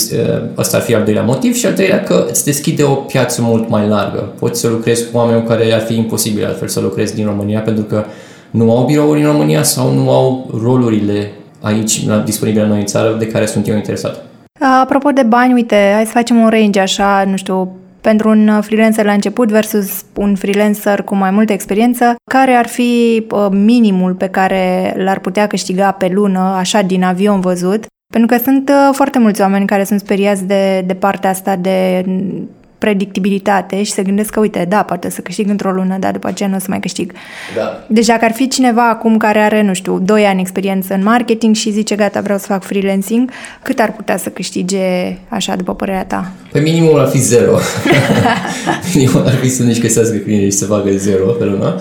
ăsta 0.58 0.78
ar 0.78 0.84
fi 0.84 0.96
al 0.96 1.04
doilea 1.04 1.24
motiv 1.24 1.56
și 1.56 1.66
al 1.66 1.74
treilea 1.74 2.04
că 2.04 2.26
îți 2.30 2.46
deschide 2.46 2.84
o 2.84 2.94
piață 2.94 3.42
mult 3.42 3.70
mai 3.70 3.88
largă. 3.88 4.34
Poți 4.40 4.60
să 4.60 4.68
lucrezi 4.68 5.12
cu 5.12 5.18
oameni 5.18 5.42
cu 5.42 5.48
care 5.48 5.74
ar 5.74 5.82
fi 5.82 5.96
imposibil 5.96 6.46
altfel 6.46 6.68
să 6.68 6.80
lucrezi 6.80 7.16
din 7.16 7.26
România 7.26 7.60
pentru 7.60 7.84
că 7.84 8.04
nu 8.52 8.78
au 8.78 8.86
birouri 8.86 9.22
în 9.22 9.28
România 9.32 9.64
sau 9.64 9.94
nu 9.94 10.10
au 10.12 10.50
rolurile 10.62 11.32
aici 11.62 12.06
disponibile 12.24 12.64
la 12.64 12.70
noi 12.70 12.80
în 12.80 12.86
țară 12.86 13.16
de 13.20 13.28
care 13.28 13.46
sunt 13.46 13.68
eu 13.68 13.76
interesat. 13.76 14.24
Apropo 14.82 15.10
de 15.10 15.24
bani, 15.24 15.54
uite, 15.54 15.92
hai 15.94 16.06
să 16.06 16.12
facem 16.12 16.38
un 16.38 16.50
range 16.50 16.80
așa, 16.80 17.24
nu 17.30 17.36
știu, 17.36 17.76
pentru 18.02 18.30
un 18.30 18.62
freelancer 18.62 19.06
la 19.06 19.12
început 19.12 19.50
versus 19.50 20.04
un 20.16 20.36
freelancer 20.36 21.02
cu 21.02 21.16
mai 21.16 21.32
multă 21.32 21.54
experiență, 21.54 22.16
care 22.32 22.52
ar 22.52 22.68
fi 22.68 23.26
uh, 23.32 23.48
minimul 23.52 24.14
pe 24.14 24.28
care 24.28 24.94
l-ar 24.98 25.20
putea 25.20 25.48
câștiga 25.48 25.92
pe 25.92 26.10
lună, 26.14 26.40
așa 26.40 26.82
din 26.82 27.04
avion 27.04 27.40
văzut, 27.40 27.86
pentru 28.10 28.36
că 28.36 28.44
sunt 28.44 28.70
uh, 28.70 28.90
foarte 28.92 29.20
mulți 29.20 29.42
oameni 29.42 29.66
care 29.66 29.84
sunt 29.84 30.00
speriați 30.00 30.44
de, 30.44 30.84
de 30.86 30.94
partea 30.94 31.30
asta 31.30 31.56
de 31.56 32.06
predictibilitate 32.78 33.84
și 33.84 33.92
se 33.92 34.04
gândesc 34.04 34.30
că, 34.30 34.40
uite, 34.40 34.66
da, 34.70 34.84
poate 34.84 35.10
să 35.10 35.22
câștig 35.22 35.50
într-o 35.50 35.72
lună, 35.72 35.98
dar 36.00 36.12
după 36.12 36.28
aceea 36.28 36.50
nu 36.50 36.56
o 36.56 36.60
să 36.60 36.66
mai 36.70 36.80
câștig. 36.80 37.12
Da. 37.56 37.86
Deci 37.88 38.06
dacă 38.06 38.26
ar 38.26 38.32
fi 38.32 38.48
cineva 38.48 38.90
acum 38.90 39.18
care 39.18 39.40
are, 39.40 39.62
nu 39.62 39.74
știu, 39.74 40.00
2 40.00 40.26
ani 40.26 40.42
experiență 40.42 40.94
în 40.94 41.04
marketing 41.04 41.56
și 41.56 41.72
zice, 41.72 41.96
gata, 41.96 42.22
vreau 42.22 42.38
să 42.38 42.46
fac 42.46 42.64
freelancing, 42.64 43.32
cât 43.62 43.80
ar 43.80 43.92
putea 43.92 44.18
să 44.18 44.30
câștige 44.30 45.18
așa, 45.28 45.56
după 45.56 45.76
părerea 45.76 46.06
ta? 46.06 46.32
Pe 46.52 46.60
minimul 46.60 47.00
ar 47.00 47.08
fi 47.08 47.18
zero. 47.18 47.58
minimul 48.94 49.24
ar 49.26 49.34
fi 49.34 49.50
să 49.50 49.64
nu-și 49.64 49.82
găsească 49.82 50.16
clienți 50.16 50.46
și 50.46 50.52
să 50.52 50.66
facă 50.66 50.90
zero 50.92 51.26
pe 51.26 51.44
lună. 51.44 51.80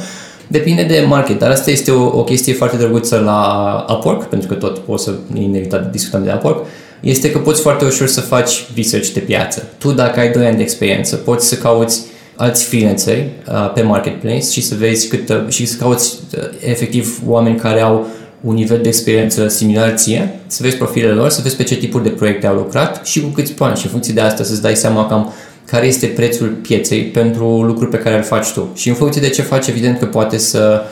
Depinde 0.49 0.83
de 0.83 1.05
market, 1.09 1.39
dar 1.39 1.51
asta 1.51 1.71
este 1.71 1.91
o, 1.91 2.19
o 2.19 2.25
chestie 2.25 2.53
foarte 2.53 2.77
drăguță 2.77 3.19
la 3.25 3.85
Upwork, 3.89 4.25
pentru 4.25 4.49
că 4.49 4.55
tot 4.55 4.79
poți 4.79 5.05
să 5.05 5.13
inevitabil 5.35 5.89
discutăm 5.93 6.25
de 6.25 6.33
Upwork, 6.35 6.67
este 7.01 7.31
că 7.31 7.39
poți 7.39 7.61
foarte 7.61 7.85
ușor 7.85 8.07
să 8.07 8.21
faci 8.21 8.67
research 8.77 9.09
de 9.09 9.21
piață. 9.21 9.69
Tu, 9.79 9.93
dacă 9.93 10.21
ai 10.21 10.31
2 10.31 10.47
ani 10.47 10.57
de 10.57 10.63
experiență, 10.63 11.17
poți 11.17 11.49
să 11.49 11.55
cauți 11.55 12.03
alți 12.37 12.65
freelanceri 12.65 13.31
uh, 13.49 13.73
pe 13.75 13.83
marketplace 13.83 14.51
și 14.51 14.63
să 14.63 14.75
vezi 14.75 15.09
cât, 15.09 15.29
uh, 15.29 15.45
și 15.49 15.67
să 15.67 15.77
cauți 15.77 16.19
uh, 16.37 16.45
efectiv 16.61 17.21
oameni 17.27 17.57
care 17.57 17.81
au 17.81 18.07
un 18.41 18.55
nivel 18.55 18.81
de 18.83 18.89
experiență 18.89 19.49
similar 19.49 19.95
ție, 19.95 20.41
să 20.47 20.63
vezi 20.63 20.77
profilele 20.77 21.13
lor, 21.13 21.29
să 21.29 21.41
vezi 21.43 21.57
pe 21.57 21.63
ce 21.63 21.77
tipuri 21.77 22.03
de 22.03 22.09
proiecte 22.09 22.47
au 22.47 22.55
lucrat 22.55 23.07
și 23.07 23.21
cu 23.21 23.29
câți 23.29 23.53
bani 23.53 23.77
și 23.77 23.85
în 23.85 23.91
funcție 23.91 24.15
de 24.15 24.21
asta 24.21 24.45
să-ți 24.45 24.63
dai 24.63 24.77
seama 24.77 25.07
cam 25.07 25.33
care 25.67 25.87
este 25.87 26.07
prețul 26.07 26.49
pieței 26.49 27.03
pentru 27.03 27.63
lucruri 27.63 27.91
pe 27.91 27.99
care 27.99 28.17
îl 28.17 28.23
faci 28.23 28.53
tu. 28.53 28.69
Și 28.75 28.89
în 28.89 28.95
funcție 28.95 29.21
de 29.21 29.29
ce 29.29 29.43
faci, 29.43 29.67
evident 29.67 29.99
că 29.99 30.05
poate 30.05 30.37
să 30.37 30.83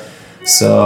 să 0.45 0.81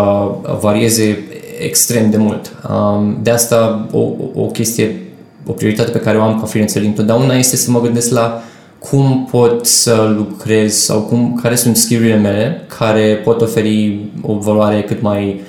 varieze 0.61 1.19
extrem 1.61 2.11
de 2.11 2.17
mult. 2.17 2.53
Um, 2.71 3.19
de 3.23 3.31
asta 3.31 3.89
o, 3.93 4.11
o 4.35 4.47
chestie, 4.47 5.03
o 5.47 5.53
prioritate 5.53 5.91
pe 5.91 6.01
care 6.01 6.19
o 6.19 6.23
am 6.23 6.41
ca 6.41 6.47
freelancer 6.47 6.83
întotdeauna 6.83 7.35
este 7.35 7.57
să 7.57 7.71
mă 7.71 7.81
gândesc 7.81 8.11
la 8.11 8.43
cum 8.79 9.29
pot 9.31 9.67
să 9.67 10.15
lucrez 10.17 10.75
sau 10.75 11.01
cum, 11.01 11.39
care 11.43 11.55
sunt 11.55 11.77
skill-urile 11.77 12.17
mele 12.17 12.67
care 12.79 13.21
pot 13.25 13.41
oferi 13.41 14.01
o 14.23 14.35
valoare 14.39 14.83
cât 14.83 15.03
mai 15.03 15.41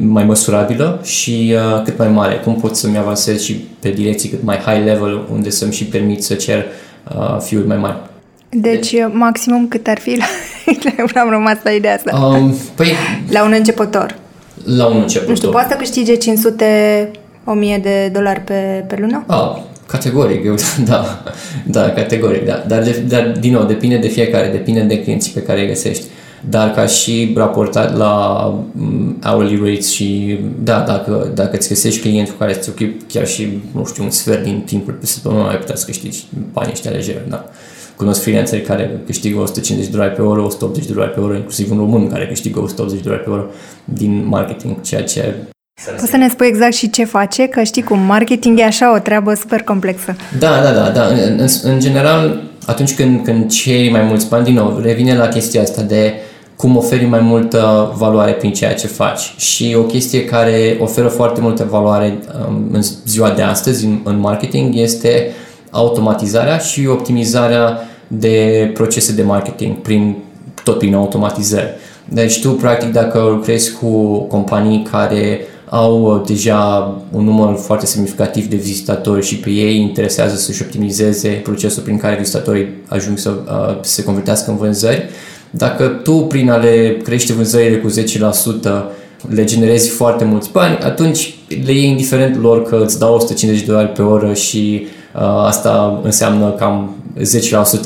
mai 0.00 0.24
măsurabilă 0.24 1.00
și 1.02 1.54
uh, 1.54 1.82
cât 1.84 1.98
mai 1.98 2.08
mare. 2.08 2.34
Cum 2.34 2.54
pot 2.54 2.76
să-mi 2.76 2.98
avansez 2.98 3.40
și 3.40 3.52
pe 3.52 3.90
direcții 3.90 4.28
cât 4.28 4.42
mai 4.42 4.56
high 4.56 4.84
level 4.84 5.26
unde 5.32 5.50
să-mi 5.50 5.72
și 5.72 5.84
permit 5.84 6.24
să 6.24 6.34
cer 6.34 6.58
uh, 6.58 6.64
fiuri 7.40 7.66
mai 7.66 7.76
mari. 7.76 7.96
Deci, 8.48 8.90
de... 8.90 9.08
maximum 9.12 9.68
cât 9.68 9.86
ar 9.86 9.98
fi 9.98 10.18
la... 10.18 10.24
am 11.20 11.30
rămas 11.30 11.56
la 11.62 11.70
ideea 11.70 11.94
asta. 11.94 12.16
Um, 12.16 12.54
păi... 12.74 12.92
La 13.30 13.44
un 13.44 13.52
începător. 13.56 14.14
La 14.64 14.86
un 14.86 14.96
începător. 15.00 15.28
Nu 15.28 15.36
știu, 15.36 15.50
poate 15.50 15.68
să 15.70 15.76
câștige 15.76 16.14
500 16.14 17.10
1000 17.44 17.78
de 17.82 18.10
dolari 18.12 18.40
pe, 18.40 18.84
pe 18.88 18.96
lună? 19.00 19.24
Ah, 19.26 19.56
categoric, 19.86 20.44
eu, 20.44 20.54
da, 20.88 21.22
da, 21.64 21.90
categoric, 21.90 22.44
da. 22.44 22.64
Dar, 22.66 22.82
de, 22.82 23.02
dar, 23.08 23.32
din 23.40 23.52
nou, 23.52 23.64
depinde 23.64 23.96
de 23.96 24.08
fiecare, 24.08 24.48
depinde 24.48 24.80
de 24.80 25.02
clienții 25.02 25.32
pe 25.32 25.42
care 25.42 25.60
îi 25.60 25.66
găsești. 25.66 26.04
Dar 26.48 26.70
ca 26.70 26.86
și 26.86 27.32
raportat 27.36 27.96
la 27.96 28.44
mm, 28.72 29.18
hourly 29.24 29.56
rates 29.56 29.90
și, 29.90 30.38
da, 30.62 30.80
dacă, 30.80 31.30
dacă 31.34 31.56
îți 31.56 31.68
găsești 31.68 32.00
clienți 32.00 32.30
cu 32.30 32.38
care 32.38 32.56
îți 32.56 32.68
ocupi 32.68 33.04
chiar 33.08 33.26
și, 33.26 33.48
nu 33.74 33.84
știu, 33.84 34.04
un 34.04 34.10
sfert 34.10 34.42
din 34.42 34.62
timpul 34.66 34.92
pe 34.92 35.06
săptămână, 35.06 35.48
ai 35.48 35.56
putea 35.56 35.76
să 35.76 35.84
câștigi 35.84 36.24
banii 36.52 36.72
ăștia 36.72 36.90
lejer, 36.90 37.22
da. 37.28 37.44
Cunosc 37.96 38.22
freelanceri 38.22 38.62
care 38.62 39.00
câștigă 39.06 39.38
150 39.38 39.90
de 39.90 39.96
dolari 39.96 40.14
pe 40.14 40.22
oră, 40.22 40.40
180 40.40 40.86
de 40.86 40.92
dolari 40.92 41.12
pe 41.12 41.20
oră, 41.20 41.34
inclusiv 41.34 41.70
un 41.70 41.76
român 41.76 42.08
care 42.08 42.26
câștigă 42.26 42.60
180 42.60 43.02
de 43.02 43.08
dolari 43.08 43.24
pe 43.24 43.30
oră 43.30 43.50
din 43.84 44.26
marketing, 44.28 44.80
ceea 44.80 45.04
ce 45.04 45.34
Poți 45.98 46.10
să 46.10 46.16
ne 46.16 46.28
spui 46.28 46.46
exact 46.46 46.72
și 46.72 46.90
ce 46.90 47.04
face? 47.04 47.46
Că 47.46 47.62
știi 47.62 47.82
cum, 47.82 47.98
marketing 47.98 48.58
e 48.58 48.64
așa 48.64 48.94
o 48.94 48.98
treabă 48.98 49.34
super 49.34 49.62
complexă. 49.62 50.16
Da, 50.38 50.60
da, 50.62 50.70
da. 50.72 50.90
da. 50.90 51.06
În, 51.06 51.38
în, 51.38 51.46
în 51.62 51.80
general, 51.80 52.42
atunci 52.66 52.94
când, 52.94 53.24
când 53.24 53.50
cei 53.50 53.90
mai 53.90 54.02
mulți 54.02 54.28
bani, 54.28 54.44
din 54.44 54.54
nou, 54.54 54.80
revine 54.82 55.16
la 55.16 55.28
chestia 55.28 55.62
asta 55.62 55.82
de 55.82 56.12
cum 56.56 56.76
oferi 56.76 57.04
mai 57.04 57.20
multă 57.20 57.92
valoare 57.96 58.32
prin 58.32 58.52
ceea 58.52 58.74
ce 58.74 58.86
faci. 58.86 59.34
Și 59.36 59.74
o 59.78 59.82
chestie 59.82 60.24
care 60.24 60.78
oferă 60.80 61.08
foarte 61.08 61.40
multă 61.40 61.66
valoare 61.70 62.18
um, 62.48 62.68
în 62.72 62.82
ziua 63.06 63.30
de 63.30 63.42
astăzi 63.42 63.84
în, 63.84 63.98
în 64.04 64.18
marketing 64.18 64.74
este 64.76 65.32
automatizarea 65.70 66.58
și 66.58 66.86
optimizarea 66.86 67.78
de 68.06 68.70
procese 68.74 69.12
de 69.12 69.22
marketing 69.22 69.76
prin 69.76 70.16
tot 70.64 70.78
prin 70.78 70.94
automatizări. 70.94 71.74
Deci 72.08 72.40
tu, 72.40 72.50
practic, 72.50 72.92
dacă 72.92 73.18
lucrezi 73.18 73.72
cu 73.72 74.18
companii 74.18 74.86
care 74.90 75.40
au 75.68 76.02
uh, 76.02 76.22
deja 76.26 76.94
un 77.12 77.24
număr 77.24 77.56
foarte 77.56 77.86
semnificativ 77.86 78.46
de 78.46 78.56
vizitatori 78.56 79.26
și 79.26 79.36
pe 79.36 79.50
ei 79.50 79.80
interesează 79.80 80.36
să-și 80.36 80.62
optimizeze 80.62 81.28
procesul 81.28 81.82
prin 81.82 81.98
care 81.98 82.16
vizitatorii 82.16 82.68
ajung 82.88 83.18
să 83.18 83.30
uh, 83.30 83.78
se 83.80 84.04
convertească 84.04 84.50
în 84.50 84.56
vânzări, 84.56 85.08
dacă 85.50 85.86
tu 85.86 86.12
prin 86.12 86.50
a 86.50 86.56
le 86.56 86.96
crește 87.02 87.32
vânzările 87.32 87.76
cu 87.76 87.90
10% 87.90 87.92
le 89.28 89.44
generezi 89.44 89.88
foarte 89.88 90.24
mulți 90.24 90.50
bani, 90.52 90.78
atunci 90.78 91.34
le 91.64 91.72
e 91.72 91.86
indiferent 91.86 92.42
lor 92.42 92.62
că 92.62 92.82
îți 92.84 92.98
dau 92.98 93.14
150 93.14 93.66
de 93.66 93.72
dolari 93.72 93.92
pe 93.92 94.02
oră 94.02 94.34
și 94.34 94.86
uh, 95.14 95.22
asta 95.22 96.00
înseamnă 96.02 96.50
cam 96.50 96.96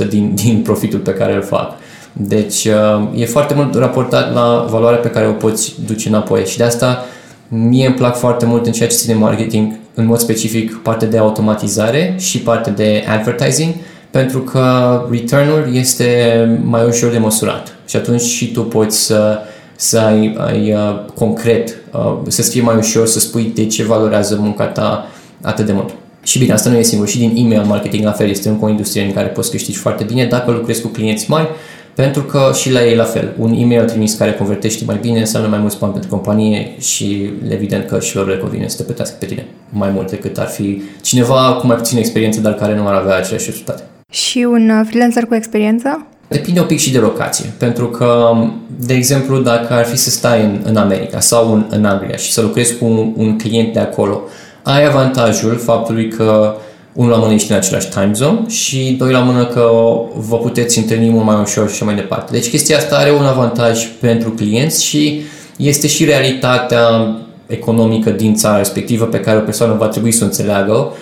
10% 0.04 0.08
din, 0.08 0.34
din 0.44 0.60
profitul 0.62 0.98
pe 0.98 1.12
care 1.14 1.34
îl 1.34 1.42
fac. 1.42 1.72
Deci 2.12 2.64
uh, 2.64 3.20
e 3.20 3.26
foarte 3.26 3.54
mult 3.54 3.74
raportat 3.74 4.34
la 4.34 4.66
valoarea 4.70 4.98
pe 4.98 5.10
care 5.10 5.26
o 5.26 5.32
poți 5.32 5.74
duce 5.86 6.08
înapoi 6.08 6.46
și 6.46 6.56
de 6.56 6.64
asta 6.64 7.04
Mie 7.52 7.86
îmi 7.86 7.94
plac 7.94 8.16
foarte 8.16 8.46
mult 8.46 8.66
în 8.66 8.72
ceea 8.72 8.88
ce 8.88 8.94
ține 8.94 9.14
marketing, 9.14 9.72
în 9.94 10.06
mod 10.06 10.18
specific 10.18 10.76
partea 10.76 11.08
de 11.08 11.18
automatizare 11.18 12.14
și 12.18 12.38
partea 12.38 12.72
de 12.72 13.04
advertising, 13.08 13.74
pentru 14.10 14.40
că 14.40 14.64
returnul 15.10 15.68
este 15.72 16.60
mai 16.64 16.86
ușor 16.86 17.10
de 17.10 17.18
măsurat 17.18 17.74
și 17.86 17.96
atunci 17.96 18.20
și 18.20 18.52
tu 18.52 18.62
poți 18.62 19.04
să, 19.04 19.38
să 19.76 19.98
ai, 19.98 20.36
ai 20.38 20.72
uh, 20.72 21.00
concret, 21.14 21.76
uh, 21.92 22.16
să-ți 22.28 22.50
fie 22.50 22.62
mai 22.62 22.76
ușor 22.76 23.06
să 23.06 23.20
spui 23.20 23.52
de 23.54 23.66
ce 23.66 23.84
valorează 23.84 24.36
munca 24.40 24.66
ta 24.66 25.10
atât 25.42 25.66
de 25.66 25.72
mult. 25.72 25.90
Și 26.22 26.38
bine, 26.38 26.52
asta 26.52 26.70
nu 26.70 26.76
e 26.76 26.82
singur. 26.82 27.08
Și 27.08 27.18
din 27.18 27.36
email 27.36 27.66
marketing 27.66 28.04
la 28.04 28.12
fel 28.12 28.28
este 28.28 28.48
încă 28.48 28.64
o 28.64 28.68
industrie 28.68 29.04
în 29.04 29.12
care 29.12 29.26
poți 29.26 29.50
câștigi 29.50 29.78
foarte 29.78 30.04
bine 30.04 30.24
dacă 30.24 30.50
lucrezi 30.50 30.82
cu 30.82 30.88
clienți 30.88 31.30
mari 31.30 31.48
pentru 31.94 32.22
că 32.22 32.50
și 32.54 32.72
la 32.72 32.84
ei 32.84 32.96
la 32.96 33.04
fel, 33.04 33.34
un 33.38 33.52
e-mail 33.52 33.84
trimis 33.84 34.14
care 34.14 34.32
convertește 34.32 34.84
mai 34.84 34.98
bine 35.00 35.18
înseamnă 35.18 35.48
mai 35.48 35.58
mulți 35.58 35.78
bani 35.78 35.92
pentru 35.92 36.10
companie 36.10 36.74
și 36.78 37.30
evident 37.48 37.86
că 37.86 38.00
și 38.00 38.16
lor 38.16 38.28
le 38.28 38.36
convine 38.36 38.68
să 38.68 38.76
te 38.76 38.82
plătească 38.82 39.16
pe 39.18 39.26
tine 39.26 39.46
mai 39.68 39.90
mult 39.90 40.10
decât 40.10 40.38
ar 40.38 40.46
fi 40.46 40.82
cineva 41.02 41.56
cu 41.60 41.66
mai 41.66 41.76
puțină 41.76 42.00
experiență, 42.00 42.40
dar 42.40 42.54
care 42.54 42.74
nu 42.74 42.86
ar 42.86 42.94
avea 42.94 43.16
aceleași 43.16 43.46
rezultate. 43.46 43.82
Și 44.10 44.46
un 44.50 44.70
uh, 44.70 44.86
freelancer 44.88 45.24
cu 45.24 45.34
experiență? 45.34 46.06
Depinde 46.28 46.60
un 46.60 46.66
pic 46.66 46.78
și 46.78 46.92
de 46.92 46.98
locație, 46.98 47.52
pentru 47.58 47.86
că, 47.86 48.36
de 48.76 48.94
exemplu, 48.94 49.38
dacă 49.38 49.72
ar 49.72 49.84
fi 49.84 49.96
să 49.96 50.10
stai 50.10 50.42
în, 50.42 50.60
în 50.64 50.76
America 50.76 51.20
sau 51.20 51.52
în, 51.52 51.66
în 51.70 51.84
Anglia 51.84 52.16
și 52.16 52.32
să 52.32 52.40
lucrezi 52.40 52.76
cu 52.76 52.84
un, 52.84 53.12
un 53.16 53.38
client 53.38 53.72
de 53.72 53.80
acolo, 53.80 54.20
ai 54.62 54.86
avantajul 54.86 55.58
faptului 55.58 56.08
că 56.08 56.54
unul 56.92 57.10
la 57.10 57.16
mână 57.16 57.32
ești 57.32 57.50
în 57.50 57.56
același 57.56 57.88
time 57.88 58.10
zone 58.14 58.48
și 58.48 58.94
doi 58.98 59.12
la 59.12 59.18
mână 59.18 59.46
că 59.46 59.70
vă 60.14 60.36
puteți 60.36 60.78
întâlni 60.78 61.10
mult 61.10 61.24
mai 61.24 61.40
ușor 61.40 61.70
și 61.70 61.84
mai 61.84 61.94
departe. 61.94 62.32
Deci 62.32 62.50
chestia 62.50 62.76
asta 62.76 62.96
are 62.96 63.10
un 63.10 63.24
avantaj 63.24 63.86
pentru 64.00 64.30
clienți 64.30 64.84
și 64.84 65.22
este 65.56 65.86
și 65.86 66.04
realitatea 66.04 67.16
economică 67.46 68.10
din 68.10 68.34
țara 68.34 68.56
respectivă 68.56 69.04
pe 69.04 69.20
care 69.20 69.38
o 69.38 69.40
persoană 69.40 69.76
va 69.78 69.86
trebui 69.86 70.12
să 70.12 70.22
o 70.22 70.26
înțeleagă 70.26 70.72
uh, 70.72 70.92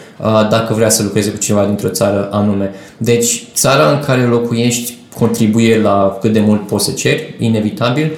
dacă 0.51 0.75
vrea 0.75 0.89
să 0.89 1.03
lucreze 1.03 1.31
cu 1.31 1.39
cineva 1.39 1.65
dintr-o 1.65 1.89
țară 1.89 2.29
anume. 2.33 2.71
Deci 2.97 3.45
țara 3.55 3.91
în 3.91 3.99
care 3.99 4.23
locuiești 4.23 4.97
contribuie 5.19 5.81
la 5.81 6.19
cât 6.21 6.33
de 6.33 6.41
mult 6.41 6.67
poți 6.67 6.85
să 6.85 6.93
ceri, 6.93 7.35
inevitabil, 7.39 8.11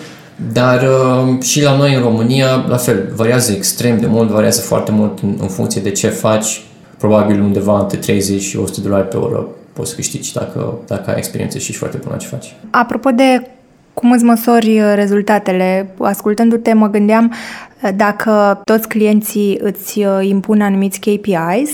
dar 0.53 0.83
uh, 0.83 1.43
și 1.43 1.63
la 1.63 1.77
noi 1.77 1.95
în 1.95 2.03
România, 2.03 2.65
la 2.69 2.77
fel, 2.77 3.13
variază 3.15 3.53
extrem 3.53 3.99
de 3.99 4.07
mult, 4.07 4.31
variază 4.31 4.61
foarte 4.61 4.91
mult 4.91 5.19
în, 5.23 5.37
în 5.41 5.49
funcție 5.49 5.81
de 5.81 5.91
ce 5.91 6.09
faci, 6.09 6.63
probabil 6.99 7.41
undeva 7.41 7.81
între 7.81 7.99
30 7.99 8.43
și 8.43 8.57
100 8.57 8.81
de 8.81 8.89
dolari 8.89 9.09
pe 9.09 9.17
oră 9.17 9.47
poți 9.73 9.91
să 9.91 9.97
câștigi 9.97 10.33
dacă, 10.33 10.79
dacă 10.87 11.11
ai 11.11 11.17
experiență 11.17 11.59
și 11.59 11.67
ești 11.69 11.79
foarte 11.79 11.99
bună 12.05 12.17
ce 12.17 12.27
faci. 12.27 12.55
Apropo 12.71 13.11
de 13.11 13.47
cum 13.95 14.13
îți 14.13 14.25
măsori 14.25 14.81
uh, 14.81 14.93
rezultatele? 14.95 15.95
Ascultându-te, 15.99 16.73
mă 16.73 16.89
gândeam 16.89 17.35
uh, 17.83 17.91
dacă 17.97 18.61
toți 18.65 18.89
clienții 18.89 19.59
îți 19.63 19.99
uh, 19.99 20.19
impun 20.23 20.61
anumiți 20.61 21.01
KPIs, 21.01 21.71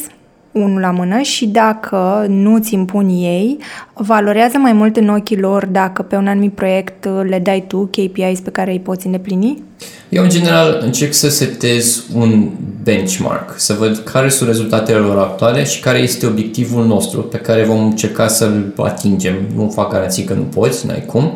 unul 0.57 0.81
la 0.81 0.91
mână 0.91 1.21
și 1.21 1.47
dacă 1.47 2.27
nu 2.29 2.59
ți 2.59 2.75
impun 2.75 3.09
ei, 3.09 3.59
valorează 3.95 4.59
mai 4.59 4.73
mult 4.73 4.97
în 4.97 5.09
ochii 5.09 5.39
lor 5.39 5.67
dacă 5.67 6.03
pe 6.03 6.17
un 6.17 6.27
anumit 6.27 6.53
proiect 6.53 7.09
le 7.29 7.39
dai 7.39 7.65
tu 7.69 7.87
KPIs 7.87 8.41
pe 8.41 8.51
care 8.51 8.71
îi 8.71 8.81
poți 8.81 9.07
îndeplini? 9.07 9.63
Eu, 10.09 10.23
în 10.23 10.29
general, 10.29 10.79
încerc 10.83 11.13
să 11.13 11.29
setez 11.29 12.05
un 12.15 12.49
benchmark, 12.83 13.55
să 13.57 13.73
văd 13.79 13.97
care 13.97 14.29
sunt 14.29 14.49
rezultatele 14.49 14.99
lor 14.99 15.19
actuale 15.19 15.65
și 15.65 15.81
care 15.81 15.99
este 15.99 16.27
obiectivul 16.27 16.87
nostru 16.87 17.21
pe 17.21 17.37
care 17.37 17.65
vom 17.65 17.85
încerca 17.85 18.29
să-l 18.29 18.73
atingem. 18.77 19.35
Nu 19.55 19.71
fac 19.75 19.93
garanții 19.93 20.25
că 20.25 20.35
nu 20.35 20.43
poți, 20.43 20.87
n-ai 20.87 21.05
cum, 21.07 21.33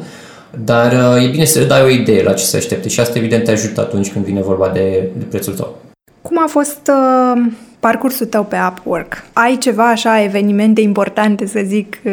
dar 0.65 0.93
uh, 0.93 1.25
e 1.25 1.29
bine 1.29 1.45
să 1.45 1.59
le 1.59 1.65
dai 1.65 1.83
o 1.83 1.89
idee 1.89 2.23
la 2.23 2.33
ce 2.33 2.45
să 2.45 2.57
aștepte 2.57 2.89
și 2.89 3.01
asta 3.01 3.19
evident 3.19 3.45
te 3.45 3.51
ajută 3.51 3.81
atunci 3.81 4.13
când 4.13 4.25
vine 4.25 4.41
vorba 4.41 4.69
de, 4.69 5.09
de 5.19 5.25
prețul 5.25 5.55
tău. 5.55 5.77
Cum 6.23 6.39
a 6.43 6.47
fost 6.47 6.91
uh, 6.91 7.43
parcursul 7.81 8.27
tău 8.27 8.45
pe 8.45 8.57
Upwork? 8.69 9.25
Ai 9.33 9.59
ceva 9.59 9.91
așa, 9.91 10.23
evenimente 10.23 10.81
importante, 10.81 11.47
să 11.47 11.61
zic, 11.67 11.99
uh, 12.05 12.13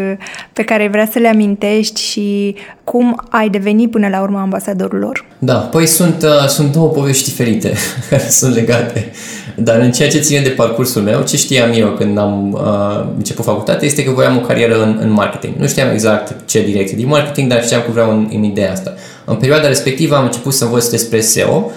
pe 0.53 0.63
care 0.63 0.87
vrea 0.87 1.07
să 1.11 1.19
le 1.19 1.27
amintești 1.27 2.01
și 2.01 2.55
cum 2.83 3.23
ai 3.29 3.49
devenit 3.49 3.91
până 3.91 4.07
la 4.07 4.21
urmă 4.21 4.39
ambasadorul 4.39 4.99
lor? 4.99 5.25
Da, 5.37 5.55
păi 5.55 5.85
sunt, 5.85 6.23
uh, 6.23 6.47
sunt 6.47 6.71
două 6.71 6.87
povești 6.87 7.23
diferite 7.23 7.73
care 8.09 8.27
sunt 8.29 8.55
legate. 8.55 9.11
Dar 9.55 9.79
în 9.79 9.91
ceea 9.91 10.09
ce 10.09 10.19
ține 10.19 10.41
de 10.41 10.49
parcursul 10.49 11.01
meu, 11.01 11.21
ce 11.21 11.37
știam 11.37 11.71
eu 11.73 11.89
când 11.89 12.17
am 12.17 12.51
uh, 12.51 13.05
început 13.15 13.45
facultate 13.45 13.85
este 13.85 14.03
că 14.03 14.11
voiam 14.11 14.37
o 14.37 14.39
carieră 14.39 14.83
în, 14.83 14.97
în 15.01 15.11
marketing. 15.11 15.53
Nu 15.57 15.67
știam 15.67 15.89
exact 15.89 16.35
ce 16.45 16.63
direcție 16.63 16.97
din 16.97 17.07
marketing, 17.07 17.49
dar 17.49 17.63
știam 17.63 17.81
că 17.81 17.91
vreau 17.91 18.11
în, 18.11 18.29
în 18.33 18.43
ideea 18.43 18.71
asta. 18.71 18.93
În 19.25 19.35
perioada 19.35 19.67
respectivă 19.67 20.15
am 20.15 20.23
început 20.23 20.53
să 20.53 20.63
învăț 20.63 20.87
despre 20.89 21.19
SEO 21.19 21.71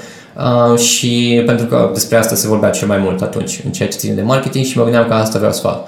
Uh, 0.45 0.79
și 0.79 1.43
pentru 1.47 1.67
că 1.67 1.91
despre 1.93 2.17
asta 2.17 2.35
se 2.35 2.49
vorbea 2.49 2.71
cel 2.71 2.89
mai 2.89 2.99
mult 2.99 3.21
atunci 3.23 3.61
în 3.65 3.73
ceea 3.73 3.89
ce 3.89 3.97
ține 3.97 4.15
de 4.15 4.23
marketing 4.23 4.65
și 4.65 4.77
mă 4.77 4.83
gândeam 4.83 5.07
că 5.09 5.15
asta 5.15 5.39
vreau 5.39 5.53
să 5.53 5.61
fac. 5.61 5.79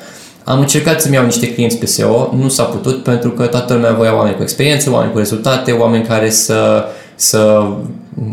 Am 0.44 0.60
încercat 0.60 1.00
să-mi 1.00 1.14
iau 1.14 1.24
niște 1.24 1.52
clienți 1.52 1.76
pe 1.76 1.86
SEO, 1.86 2.34
nu 2.36 2.48
s-a 2.48 2.62
putut 2.62 3.02
pentru 3.02 3.30
că 3.30 3.46
toată 3.46 3.74
lumea 3.74 3.92
voia 3.92 4.16
oameni 4.16 4.36
cu 4.36 4.42
experiență, 4.42 4.90
oameni 4.90 5.12
cu 5.12 5.18
rezultate, 5.18 5.72
oameni 5.72 6.04
care 6.04 6.30
să, 6.30 6.84
să 7.14 7.66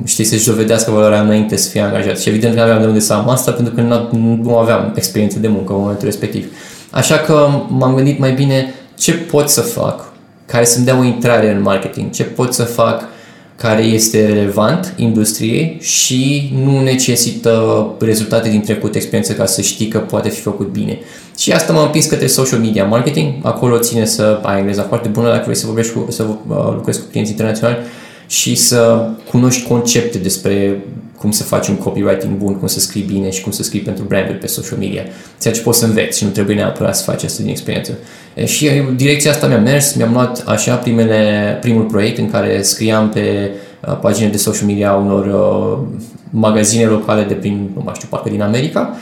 știi, 0.05 0.23
să-și 0.23 0.45
dovedească 0.45 0.91
valoarea 0.91 1.21
înainte 1.21 1.55
să 1.55 1.69
fie 1.69 1.81
angajat. 1.81 2.19
Și 2.19 2.29
evident 2.29 2.53
că 2.53 2.59
nu 2.59 2.65
aveam 2.65 2.81
de 2.81 2.87
unde 2.87 2.99
să 2.99 3.13
am 3.13 3.29
asta 3.29 3.51
pentru 3.51 3.73
că 3.73 3.81
nu 4.41 4.57
aveam 4.57 4.93
experiență 4.95 5.39
de 5.39 5.47
muncă 5.47 5.73
în 5.73 5.79
momentul 5.79 6.05
respectiv. 6.05 6.45
Așa 6.91 7.17
că 7.17 7.47
m-am 7.67 7.95
gândit 7.95 8.19
mai 8.19 8.31
bine 8.31 8.73
ce 8.97 9.13
pot 9.13 9.49
să 9.49 9.61
fac 9.61 10.11
care 10.45 10.65
să-mi 10.65 10.85
dea 10.85 10.99
o 10.99 11.03
intrare 11.03 11.51
în 11.51 11.61
marketing, 11.61 12.11
ce 12.11 12.23
pot 12.23 12.53
să 12.53 12.63
fac 12.63 13.03
care 13.59 13.83
este 13.83 14.25
relevant 14.25 14.93
industriei 14.97 15.77
și 15.79 16.51
nu 16.63 16.81
necesită 16.81 17.85
rezultate 17.99 18.49
din 18.49 18.61
trecut, 18.61 18.95
experiență 18.95 19.33
ca 19.33 19.45
să 19.45 19.61
știi 19.61 19.87
că 19.87 19.97
poate 19.97 20.29
fi 20.29 20.41
făcut 20.41 20.67
bine. 20.67 20.99
Și 21.37 21.51
asta 21.51 21.73
m-a 21.73 21.83
împins 21.83 22.05
către 22.05 22.27
social 22.27 22.59
media 22.59 22.85
marketing. 22.85 23.33
Acolo 23.41 23.77
ține 23.77 24.05
să 24.05 24.39
ai 24.43 24.57
engleza 24.57 24.81
foarte 24.81 25.07
bună 25.07 25.29
dacă 25.29 25.43
vrei 25.43 25.55
să 25.55 25.65
vorbești 25.65 25.93
cu, 25.93 26.05
să 26.09 26.23
uh, 26.23 26.37
lucrezi 26.73 26.99
cu 26.99 27.05
clienți 27.09 27.31
internaționali 27.31 27.77
și 28.27 28.55
să 28.55 29.09
cunoști 29.29 29.67
concepte 29.67 30.17
despre 30.17 30.83
cum 31.19 31.31
să 31.31 31.43
faci 31.43 31.67
un 31.67 31.75
copywriting 31.75 32.37
bun, 32.37 32.55
cum 32.55 32.67
să 32.67 32.79
scrii 32.79 33.01
bine 33.01 33.29
și 33.29 33.41
cum 33.41 33.51
să 33.51 33.63
scrii 33.63 33.81
pentru 33.81 34.03
branduri 34.03 34.37
pe 34.37 34.47
social 34.47 34.79
media. 34.79 35.03
Ceea 35.41 35.53
ce 35.53 35.61
poți 35.61 35.79
să 35.79 35.85
înveți 35.85 36.17
și 36.17 36.23
nu 36.23 36.29
trebuie 36.29 36.55
neapărat 36.55 36.95
să 36.95 37.03
faci 37.03 37.23
asta 37.23 37.41
din 37.41 37.51
experiență. 37.51 37.97
Și 38.45 38.69
direcția 38.95 39.31
asta 39.31 39.47
mi-a 39.47 39.57
mers, 39.57 39.93
mi-am 39.93 40.13
luat 40.13 40.43
așa 40.45 40.75
primele, 40.75 41.57
primul 41.61 41.83
proiect 41.83 42.17
în 42.17 42.29
care 42.29 42.61
scriam 42.61 43.09
pe 43.09 43.51
uh, 43.87 43.97
pagine 44.01 44.29
de 44.29 44.37
social 44.37 44.67
media 44.67 44.93
unor 44.93 45.25
uh, 45.25 45.87
magazine 46.29 46.85
locale 46.85 47.23
de 47.23 47.33
prin, 47.33 47.69
nu 47.75 47.81
mai 47.85 47.93
știu, 47.95 48.07
parcă 48.11 48.29
din 48.29 48.41
America 48.41 48.97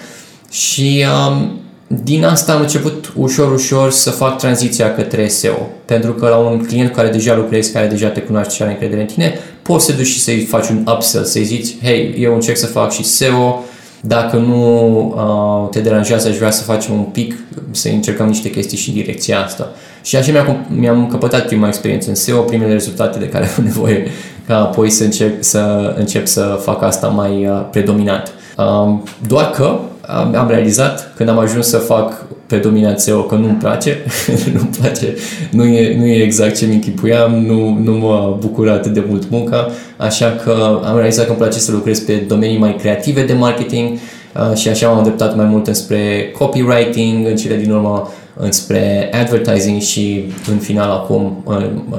și 0.49 1.05
um, 1.29 1.59
din 1.87 2.23
asta 2.23 2.53
am 2.53 2.61
început 2.61 3.13
ușor, 3.15 3.53
ușor 3.53 3.91
să 3.91 4.09
fac 4.09 4.37
tranziția 4.37 4.95
către 4.95 5.27
SEO. 5.27 5.67
Pentru 5.85 6.13
că 6.13 6.27
la 6.27 6.37
un 6.37 6.65
client 6.65 6.93
care 6.93 7.09
deja 7.09 7.35
lucrezi, 7.35 7.71
care 7.71 7.87
deja 7.87 8.09
te 8.09 8.21
cunoaște 8.21 8.53
și 8.53 8.61
are 8.61 8.71
încredere 8.71 9.01
în 9.01 9.07
tine, 9.07 9.39
poți 9.67 9.85
să 9.85 9.93
duci 9.93 10.05
și 10.05 10.19
să-i 10.19 10.39
faci 10.39 10.69
un 10.69 10.85
upsell, 10.93 11.23
să-i 11.23 11.43
zici, 11.43 11.75
hei, 11.83 12.15
eu 12.19 12.33
încerc 12.33 12.57
să 12.57 12.65
fac 12.65 12.91
și 12.91 13.03
SEO, 13.03 13.63
dacă 14.01 14.37
nu 14.37 14.97
uh, 15.15 15.69
te 15.69 15.79
deranjează, 15.79 16.27
aș 16.27 16.37
vrea 16.37 16.51
să 16.51 16.63
facem 16.63 16.93
un 16.93 17.03
pic, 17.03 17.35
să 17.71 17.87
încercăm 17.87 18.27
niște 18.27 18.49
chestii 18.49 18.77
și 18.77 18.89
în 18.89 18.95
direcția 18.95 19.43
asta. 19.43 19.71
Și 20.03 20.15
așa 20.15 20.31
mi-am, 20.31 20.65
mi-am 20.69 21.07
căpătat 21.07 21.47
prima 21.47 21.67
experiență 21.67 22.09
în 22.09 22.15
SEO, 22.15 22.41
primele 22.41 22.71
rezultate 22.71 23.19
de 23.19 23.29
care 23.29 23.49
am 23.57 23.63
nevoie, 23.69 24.07
ca 24.47 24.57
apoi 24.57 24.89
să 24.89 25.03
încep 25.03 25.43
să, 25.43 25.93
încep 25.97 26.27
să 26.27 26.59
fac 26.61 26.83
asta 26.83 27.07
mai 27.07 27.45
uh, 27.45 27.65
predominant. 27.71 28.31
Uh, 28.57 28.93
doar 29.27 29.49
că 29.49 29.79
am, 30.07 30.35
am 30.35 30.47
realizat 30.47 31.13
când 31.15 31.29
am 31.29 31.37
ajuns 31.37 31.67
să 31.67 31.77
fac 31.77 32.25
predominant 32.45 32.99
SEO 32.99 33.23
că 33.23 33.35
nu-mi 33.35 33.57
place, 33.57 33.97
nu-mi 34.53 34.69
place, 34.79 35.13
nu 35.51 35.65
e, 35.65 35.97
nu 35.97 36.05
e 36.05 36.23
exact 36.23 36.57
ce 36.57 36.65
mi 36.65 36.73
închipuiam, 36.73 37.33
nu, 37.45 37.79
nu 37.83 37.91
mă 37.91 38.37
bucură 38.39 38.71
atât 38.71 38.93
de 38.93 39.03
mult 39.07 39.29
munca, 39.29 39.71
așa 39.97 40.35
că 40.43 40.81
am 40.83 40.95
realizat 40.95 41.25
că 41.25 41.31
îmi 41.31 41.39
place 41.39 41.59
să 41.59 41.71
lucrez 41.71 41.99
pe 41.99 42.13
domenii 42.13 42.57
mai 42.57 42.75
creative 42.75 43.25
de 43.25 43.33
marketing 43.33 43.89
uh, 43.91 44.57
și 44.57 44.69
așa 44.69 44.87
m-am 44.87 44.97
îndreptat 44.97 45.35
mai 45.35 45.45
mult 45.45 45.67
înspre 45.67 46.31
copywriting, 46.37 47.27
în 47.27 47.35
cele 47.35 47.55
din 47.55 47.71
urmă 47.71 48.11
înspre 48.39 49.09
advertising 49.13 49.81
și 49.81 50.23
în 50.51 50.57
final 50.57 50.91
acum 50.91 51.43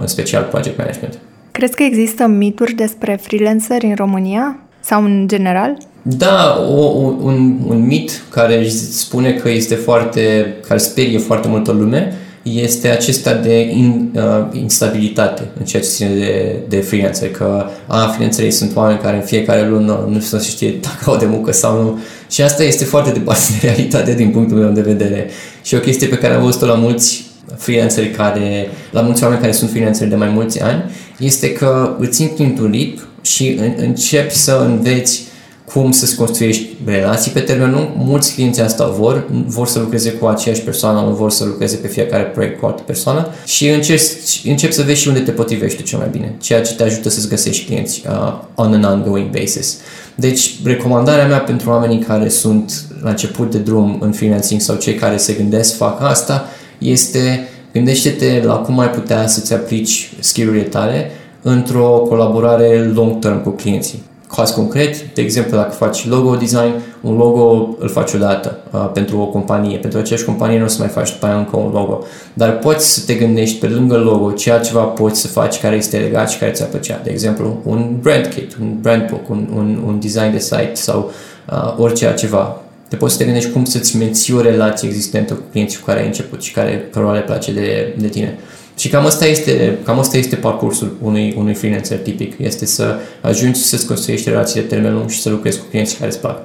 în 0.00 0.06
special 0.06 0.42
project 0.42 0.78
management. 0.78 1.18
Crezi 1.50 1.74
că 1.74 1.82
există 1.82 2.26
mituri 2.26 2.72
despre 2.72 3.18
freelanceri 3.22 3.86
în 3.86 3.94
România 3.94 4.58
sau 4.80 5.04
în 5.04 5.28
general? 5.28 5.76
Da, 6.16 6.66
o, 6.68 6.80
un, 7.22 7.58
un 7.66 7.86
mit 7.86 8.22
care 8.30 8.68
spune 8.90 9.32
că 9.32 9.50
este 9.50 9.74
foarte, 9.74 10.54
care 10.68 10.78
sperie 10.78 11.18
foarte 11.18 11.48
multă 11.48 11.72
lume, 11.72 12.16
este 12.42 12.88
acesta 12.88 13.34
de 13.34 13.60
in, 13.60 14.10
uh, 14.14 14.60
instabilitate 14.60 15.42
în 15.58 15.64
ceea 15.64 15.82
ce 15.82 15.88
ține 15.88 16.14
de, 16.14 16.56
de 16.68 16.76
freelancer, 16.76 17.30
că 17.30 17.66
a, 17.86 18.06
freelancerii 18.06 18.50
sunt 18.50 18.76
oameni 18.76 18.98
care 18.98 19.16
în 19.16 19.22
fiecare 19.22 19.68
lună 19.68 20.08
nu 20.10 20.20
se 20.20 20.38
știe 20.48 20.74
dacă 20.80 21.10
au 21.10 21.16
de 21.16 21.26
muncă 21.26 21.52
sau 21.52 21.82
nu. 21.82 21.98
Și 22.30 22.42
asta 22.42 22.62
este 22.62 22.84
foarte 22.84 23.10
departe 23.10 23.42
de 23.60 23.66
realitate 23.66 24.14
din 24.14 24.30
punctul 24.30 24.56
meu 24.58 24.70
de 24.70 24.80
vedere. 24.80 25.30
Și 25.62 25.74
o 25.74 25.78
chestie 25.78 26.06
pe 26.06 26.18
care 26.18 26.34
am 26.34 26.42
văzut-o 26.42 26.66
la 26.66 26.74
mulți 26.74 27.24
freelanceri 27.56 28.10
care, 28.10 28.68
la 28.90 29.00
mulți 29.00 29.22
oameni 29.22 29.40
care 29.40 29.52
sunt 29.52 29.70
freelanceri 29.70 30.10
de 30.10 30.16
mai 30.16 30.28
mulți 30.28 30.62
ani, 30.62 30.84
este 31.18 31.52
că 31.52 31.96
îți 31.98 32.22
intri 32.22 32.44
într-un 32.44 32.70
ritm 32.70 33.02
și 33.22 33.60
începi 33.76 34.34
să 34.34 34.66
înveți 34.66 35.27
cum 35.72 35.90
să-ți 35.90 36.16
construiești 36.16 36.66
relații 36.84 37.30
pe 37.30 37.40
termen 37.40 37.70
lung. 37.70 37.88
Mulți 37.96 38.34
clienți 38.34 38.60
asta 38.60 38.86
vor, 38.86 39.24
vor 39.46 39.66
să 39.66 39.78
lucreze 39.78 40.10
cu 40.10 40.26
aceeași 40.26 40.60
persoană, 40.60 41.00
nu 41.00 41.14
vor 41.14 41.30
să 41.30 41.44
lucreze 41.44 41.76
pe 41.76 41.88
fiecare 41.88 42.22
proiect 42.22 42.60
cu 42.60 42.66
altă 42.66 42.82
persoană 42.82 43.28
și 43.44 43.68
începi, 43.68 44.02
începi 44.44 44.72
să 44.72 44.82
vezi 44.82 45.00
și 45.00 45.08
unde 45.08 45.20
te 45.20 45.30
potrivești 45.30 45.82
cel 45.82 45.98
mai 45.98 46.08
bine, 46.10 46.34
ceea 46.40 46.62
ce 46.62 46.74
te 46.74 46.82
ajută 46.82 47.08
să-ți 47.08 47.28
găsești 47.28 47.64
clienți 47.64 48.02
uh, 48.08 48.38
on 48.54 48.72
an 48.72 48.84
ongoing 48.84 49.30
basis. 49.30 49.76
Deci, 50.14 50.54
recomandarea 50.64 51.26
mea 51.26 51.38
pentru 51.38 51.70
oamenii 51.70 51.98
care 51.98 52.28
sunt 52.28 52.72
la 53.02 53.10
început 53.10 53.50
de 53.50 53.58
drum 53.58 53.98
în 54.00 54.12
freelancing 54.12 54.60
sau 54.60 54.76
cei 54.76 54.94
care 54.94 55.16
se 55.16 55.32
gândesc 55.32 55.76
fac 55.76 56.02
asta 56.02 56.44
este 56.78 57.48
gândește-te 57.72 58.42
la 58.44 58.54
cum 58.54 58.78
ai 58.78 58.90
putea 58.90 59.26
să-ți 59.26 59.52
aplici 59.52 60.12
skill-urile 60.18 60.62
tale 60.62 61.10
într-o 61.42 62.04
colaborare 62.08 62.90
long-term 62.94 63.42
cu 63.42 63.50
clienții 63.50 64.02
caz 64.36 64.50
concret, 64.50 65.14
de 65.14 65.22
exemplu, 65.22 65.56
dacă 65.56 65.70
faci 65.70 66.08
logo 66.08 66.34
design, 66.34 66.72
un 67.00 67.16
logo 67.16 67.76
îl 67.78 67.88
faci 67.88 68.12
odată 68.12 68.58
uh, 68.70 68.90
pentru 68.92 69.18
o 69.20 69.26
companie. 69.26 69.78
Pentru 69.78 69.98
aceeași 69.98 70.24
companie 70.24 70.58
nu 70.58 70.64
o 70.64 70.68
să 70.68 70.76
mai 70.78 70.88
faci 70.88 71.12
după 71.12 71.26
aia 71.26 71.36
încă 71.36 71.56
un 71.56 71.70
logo. 71.72 72.04
Dar 72.34 72.58
poți 72.58 72.94
să 72.94 73.00
te 73.06 73.14
gândești 73.14 73.58
pe 73.58 73.66
lângă 73.66 73.96
logo 73.96 74.30
ce 74.30 74.52
altceva 74.52 74.82
poți 74.82 75.20
să 75.20 75.26
faci 75.26 75.60
care 75.60 75.76
este 75.76 75.98
legat 75.98 76.30
și 76.30 76.38
care 76.38 76.50
ți-ar 76.50 76.68
plăcea. 76.68 77.00
De 77.04 77.10
exemplu, 77.10 77.60
un 77.64 77.96
brand 78.00 78.26
kit, 78.26 78.56
un 78.60 78.76
brand 78.80 79.08
book, 79.10 79.28
un, 79.30 79.48
un, 79.54 79.82
un 79.86 80.00
design 80.00 80.32
de 80.32 80.38
site 80.38 80.72
sau 80.74 81.10
uh, 81.52 81.74
orice 81.78 82.06
altceva. 82.06 82.62
Te 82.88 82.96
poți 82.96 83.12
să 83.12 83.18
te 83.18 83.24
gândești 83.24 83.50
cum 83.50 83.64
să-ți 83.64 83.96
menții 83.96 84.34
o 84.34 84.40
relație 84.40 84.88
existentă 84.88 85.34
cu 85.34 85.42
clienții 85.50 85.78
cu 85.78 85.84
care 85.84 86.00
ai 86.00 86.06
început 86.06 86.42
și 86.42 86.52
care, 86.52 86.88
cărora 86.92 87.12
le 87.12 87.20
place 87.20 87.52
de, 87.52 87.94
de 87.98 88.08
tine. 88.08 88.38
Și 88.78 88.88
cam 88.88 89.04
asta 89.04 89.26
este, 89.26 89.78
cam 89.84 89.98
asta 89.98 90.16
este 90.16 90.36
parcursul 90.36 90.96
unui, 91.02 91.34
unui 91.38 91.54
freelancer 91.54 91.98
tipic. 91.98 92.34
Este 92.38 92.66
să 92.66 92.98
ajungi 93.20 93.60
să-ți 93.60 93.86
construiești 93.86 94.28
relații 94.28 94.60
de 94.60 94.66
termen 94.66 94.94
lung 94.94 95.10
și 95.10 95.20
să 95.20 95.30
lucrezi 95.30 95.58
cu 95.58 95.64
clienți 95.70 95.96
care 95.96 96.10
îți 96.10 96.20
plac. 96.20 96.38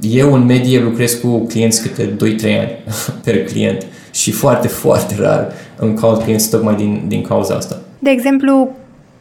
Eu 0.00 0.34
în 0.34 0.44
medie 0.44 0.80
lucrez 0.80 1.12
cu 1.12 1.46
clienți 1.46 1.82
câte 1.82 2.04
2-3 2.04 2.58
ani 2.58 2.70
per 3.24 3.44
client 3.44 3.86
și 4.12 4.30
foarte, 4.30 4.68
foarte 4.68 5.14
rar 5.18 5.52
îmi 5.76 5.96
caut 5.96 6.22
clienți 6.22 6.50
tocmai 6.50 6.74
din, 6.74 7.04
din 7.06 7.22
cauza 7.22 7.54
asta. 7.54 7.80
De 7.98 8.10
exemplu, 8.10 8.76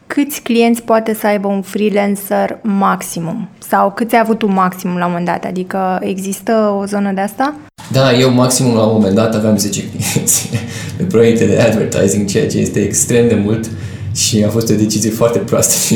câți 0.07 0.41
clienți 0.41 0.81
poate 0.81 1.13
să 1.13 1.27
aibă 1.27 1.47
un 1.47 1.61
freelancer 1.61 2.59
maximum? 2.61 3.49
Sau 3.57 3.91
câți 3.91 4.15
ai 4.15 4.21
avut 4.23 4.41
un 4.41 4.53
maximum 4.53 4.97
la 4.97 5.05
un 5.05 5.11
moment 5.11 5.27
dat? 5.27 5.45
Adică 5.45 5.99
există 6.01 6.75
o 6.79 6.85
zonă 6.85 7.11
de 7.11 7.21
asta? 7.21 7.55
Da, 7.91 8.13
eu 8.13 8.31
maximum 8.31 8.75
la 8.75 8.83
un 8.83 8.93
moment 8.93 9.15
dat 9.15 9.35
aveam 9.35 9.57
10 9.57 9.83
clienți 9.83 10.49
pe 10.97 11.03
proiecte 11.03 11.45
de 11.45 11.57
advertising, 11.59 12.29
ceea 12.29 12.47
ce 12.47 12.57
este 12.57 12.79
extrem 12.79 13.27
de 13.27 13.35
mult 13.35 13.69
și 14.15 14.43
a 14.43 14.49
fost 14.49 14.69
o 14.69 14.75
decizie 14.75 15.09
foarte 15.09 15.39
proastă 15.39 15.95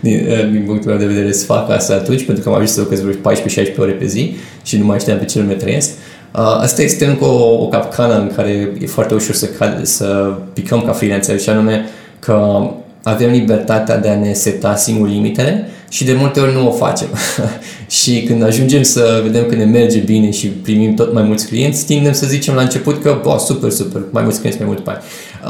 din, 0.00 0.28
din 0.52 0.62
punctul 0.66 0.90
meu 0.90 0.98
de 0.98 1.06
vedere 1.06 1.32
să 1.32 1.44
fac 1.44 1.70
asta 1.70 1.94
atunci, 1.94 2.24
pentru 2.24 2.42
că 2.42 2.48
am 2.48 2.54
ajuns 2.54 2.72
să 2.72 2.80
lucrez 2.80 3.00
vreo 3.00 3.32
14-16 3.72 3.76
ore 3.76 3.92
pe 3.92 4.06
zi 4.06 4.36
și 4.62 4.76
nu 4.76 4.84
mai 4.84 4.98
știam 4.98 5.18
pe 5.18 5.24
ce 5.24 5.38
lume 5.38 5.52
trăiesc. 5.52 5.90
Asta 6.32 6.82
este 6.82 7.06
încă 7.06 7.24
o, 7.24 7.62
o 7.62 7.68
capcană 7.68 8.18
în 8.18 8.32
care 8.36 8.72
e 8.80 8.86
foarte 8.86 9.14
ușor 9.14 9.34
să, 9.34 9.46
cade, 9.46 9.84
să 9.84 10.34
picăm 10.52 10.82
ca 10.82 10.92
freelancer 10.92 11.40
și 11.40 11.48
anume 11.48 11.84
că 12.18 12.68
avem 13.02 13.30
libertatea 13.30 13.98
de 13.98 14.08
a 14.08 14.18
ne 14.18 14.32
seta 14.32 14.76
singur 14.76 15.08
limitele 15.08 15.68
și 15.90 16.04
de 16.04 16.12
multe 16.12 16.40
ori 16.40 16.54
nu 16.54 16.68
o 16.68 16.70
facem. 16.70 17.08
și 18.00 18.22
când 18.26 18.42
ajungem 18.42 18.82
să 18.82 19.20
vedem 19.22 19.46
că 19.46 19.54
ne 19.54 19.64
merge 19.64 19.98
bine 19.98 20.30
și 20.30 20.46
primim 20.46 20.94
tot 20.94 21.12
mai 21.12 21.22
mulți 21.22 21.46
clienți, 21.46 21.86
tindem 21.86 22.12
să 22.12 22.26
zicem 22.26 22.54
la 22.54 22.62
început 22.62 23.02
că, 23.02 23.20
bă, 23.22 23.36
super, 23.46 23.70
super, 23.70 24.02
mai 24.10 24.22
mulți 24.22 24.38
clienți, 24.38 24.60
mai 24.60 24.68
mulți 24.68 24.84
bani. 24.84 24.98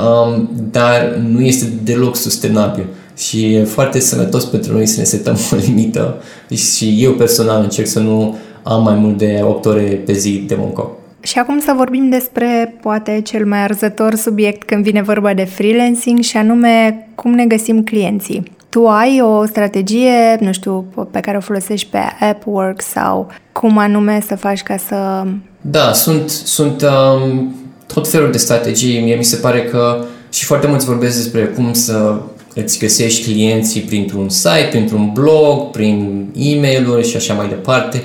Um, 0.05 0.51
dar 0.71 1.23
nu 1.29 1.41
este 1.41 1.65
deloc 1.83 2.17
sustenabil 2.17 2.87
și 3.17 3.55
e 3.55 3.65
foarte 3.65 4.01
sănătos 4.01 4.45
pentru 4.45 4.73
noi 4.73 4.87
să 4.87 4.99
ne 4.99 5.05
setăm 5.05 5.37
o 5.53 5.57
limită 5.57 6.23
și 6.55 6.97
eu 6.99 7.13
personal 7.13 7.63
încerc 7.63 7.87
să 7.87 7.99
nu 7.99 8.37
am 8.63 8.83
mai 8.83 8.95
mult 8.95 9.19
de 9.19 9.41
8 9.43 9.67
ore 9.67 10.03
pe 10.07 10.13
zi 10.13 10.45
de 10.47 10.55
muncă. 10.59 10.91
Și 11.21 11.39
acum 11.39 11.61
să 11.61 11.73
vorbim 11.77 12.09
despre 12.09 12.75
poate 12.83 13.21
cel 13.25 13.47
mai 13.47 13.59
arzător 13.59 14.15
subiect 14.15 14.63
când 14.63 14.85
vine 14.85 15.03
vorba 15.03 15.35
de 15.35 15.45
freelancing 15.45 16.21
și 16.21 16.37
anume 16.37 17.07
cum 17.15 17.33
ne 17.33 17.47
găsim 17.47 17.83
clienții. 17.83 18.43
Tu 18.69 18.89
ai 18.89 19.21
o 19.21 19.45
strategie, 19.47 20.37
nu 20.41 20.53
știu, 20.53 20.85
pe 21.11 21.21
care 21.21 21.37
o 21.37 21.41
folosești 21.41 21.89
pe 21.91 21.99
AppWorks 22.21 22.85
sau 22.85 23.31
cum 23.53 23.79
anume 23.79 24.23
să 24.27 24.37
faci 24.37 24.63
ca 24.63 24.77
să... 24.77 25.25
Da, 25.61 25.93
sunt, 25.93 26.31
sunt 26.31 26.83
um, 26.83 27.55
tot 27.87 28.09
felul 28.09 28.31
de 28.31 28.39
strategii. 28.39 29.01
Mie 29.01 29.15
mi 29.15 29.25
se 29.25 29.37
pare 29.37 29.63
că 29.63 30.05
și 30.33 30.45
foarte 30.45 30.67
mulți 30.67 30.87
vorbesc 30.87 31.17
despre 31.17 31.45
cum 31.45 31.73
să 31.73 32.21
îți 32.55 32.79
găsești 32.79 33.33
clienții 33.33 33.81
printr-un 33.81 34.29
site, 34.29 34.69
printr-un 34.71 35.11
blog, 35.13 35.71
prin 35.71 36.27
e-mail-uri 36.35 37.09
și 37.09 37.17
așa 37.17 37.35
mai 37.35 37.49
departe. 37.49 38.03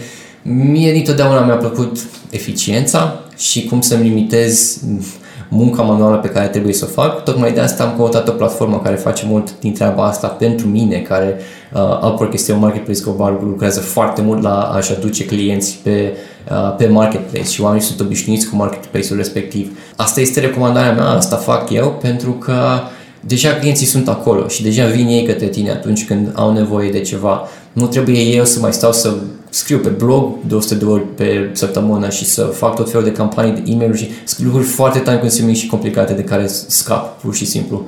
Mie 0.47 0.91
dintotdeauna 0.91 1.45
mi-a 1.45 1.55
plăcut 1.55 1.97
eficiența 2.29 3.19
și 3.37 3.65
cum 3.65 3.81
să-mi 3.81 4.03
limitez 4.03 4.79
munca 5.49 5.81
manuală 5.81 6.17
pe 6.17 6.27
care 6.27 6.47
trebuie 6.47 6.73
să 6.73 6.85
o 6.89 6.91
fac. 7.01 7.23
Tocmai 7.23 7.53
de 7.53 7.59
asta 7.59 7.83
am 7.83 7.93
căutat 7.95 8.27
o 8.27 8.31
platformă 8.31 8.79
care 8.83 8.95
face 8.95 9.25
mult 9.27 9.59
din 9.59 9.73
treaba 9.73 10.05
asta 10.05 10.27
pentru 10.27 10.67
mine, 10.67 10.97
care 10.97 11.39
uh, 11.73 11.81
Upwork 11.81 12.33
este 12.33 12.51
un 12.51 12.59
marketplace 12.59 13.01
global, 13.03 13.39
lucrează 13.43 13.79
foarte 13.79 14.21
mult 14.21 14.41
la 14.41 14.61
a-și 14.61 14.91
aduce 14.91 15.25
clienți 15.25 15.79
pe, 15.83 16.13
uh, 16.51 16.75
pe 16.77 16.87
marketplace 16.87 17.49
și 17.49 17.61
oamenii 17.61 17.85
sunt 17.85 17.99
obișnuiți 17.99 18.49
cu 18.49 18.55
marketplace-ul 18.55 19.17
respectiv. 19.17 19.77
Asta 19.95 20.21
este 20.21 20.39
recomandarea 20.39 20.93
mea, 20.93 21.07
asta 21.07 21.35
fac 21.35 21.69
eu, 21.69 21.97
pentru 22.01 22.31
că 22.31 22.79
deja 23.19 23.49
clienții 23.53 23.85
sunt 23.85 24.07
acolo 24.07 24.47
și 24.47 24.63
deja 24.63 24.85
vin 24.85 25.07
ei 25.07 25.25
către 25.25 25.47
tine 25.47 25.71
atunci 25.71 26.05
când 26.05 26.31
au 26.33 26.53
nevoie 26.53 26.91
de 26.91 27.01
ceva. 27.01 27.47
Nu 27.73 27.87
trebuie 27.87 28.19
eu 28.19 28.45
să 28.45 28.59
mai 28.59 28.73
stau 28.73 28.91
să 28.91 29.13
scriu 29.55 29.77
pe 29.77 29.89
blog 29.89 30.33
de 30.47 30.55
100 30.55 30.75
de 30.75 30.85
ori 30.85 31.13
pe 31.15 31.49
săptămână 31.51 32.09
și 32.09 32.25
să 32.25 32.43
fac 32.43 32.75
tot 32.75 32.89
felul 32.89 33.05
de 33.05 33.11
campanii 33.11 33.51
de 33.51 33.71
e 33.71 33.75
mail 33.75 33.95
și 33.95 34.09
scriu 34.23 34.45
lucruri 34.45 34.67
foarte 34.67 34.99
time 34.99 35.17
consuming 35.17 35.55
și 35.55 35.67
complicate 35.67 36.13
de 36.13 36.23
care 36.23 36.47
scap 36.47 37.21
pur 37.21 37.35
și 37.35 37.45
simplu 37.45 37.87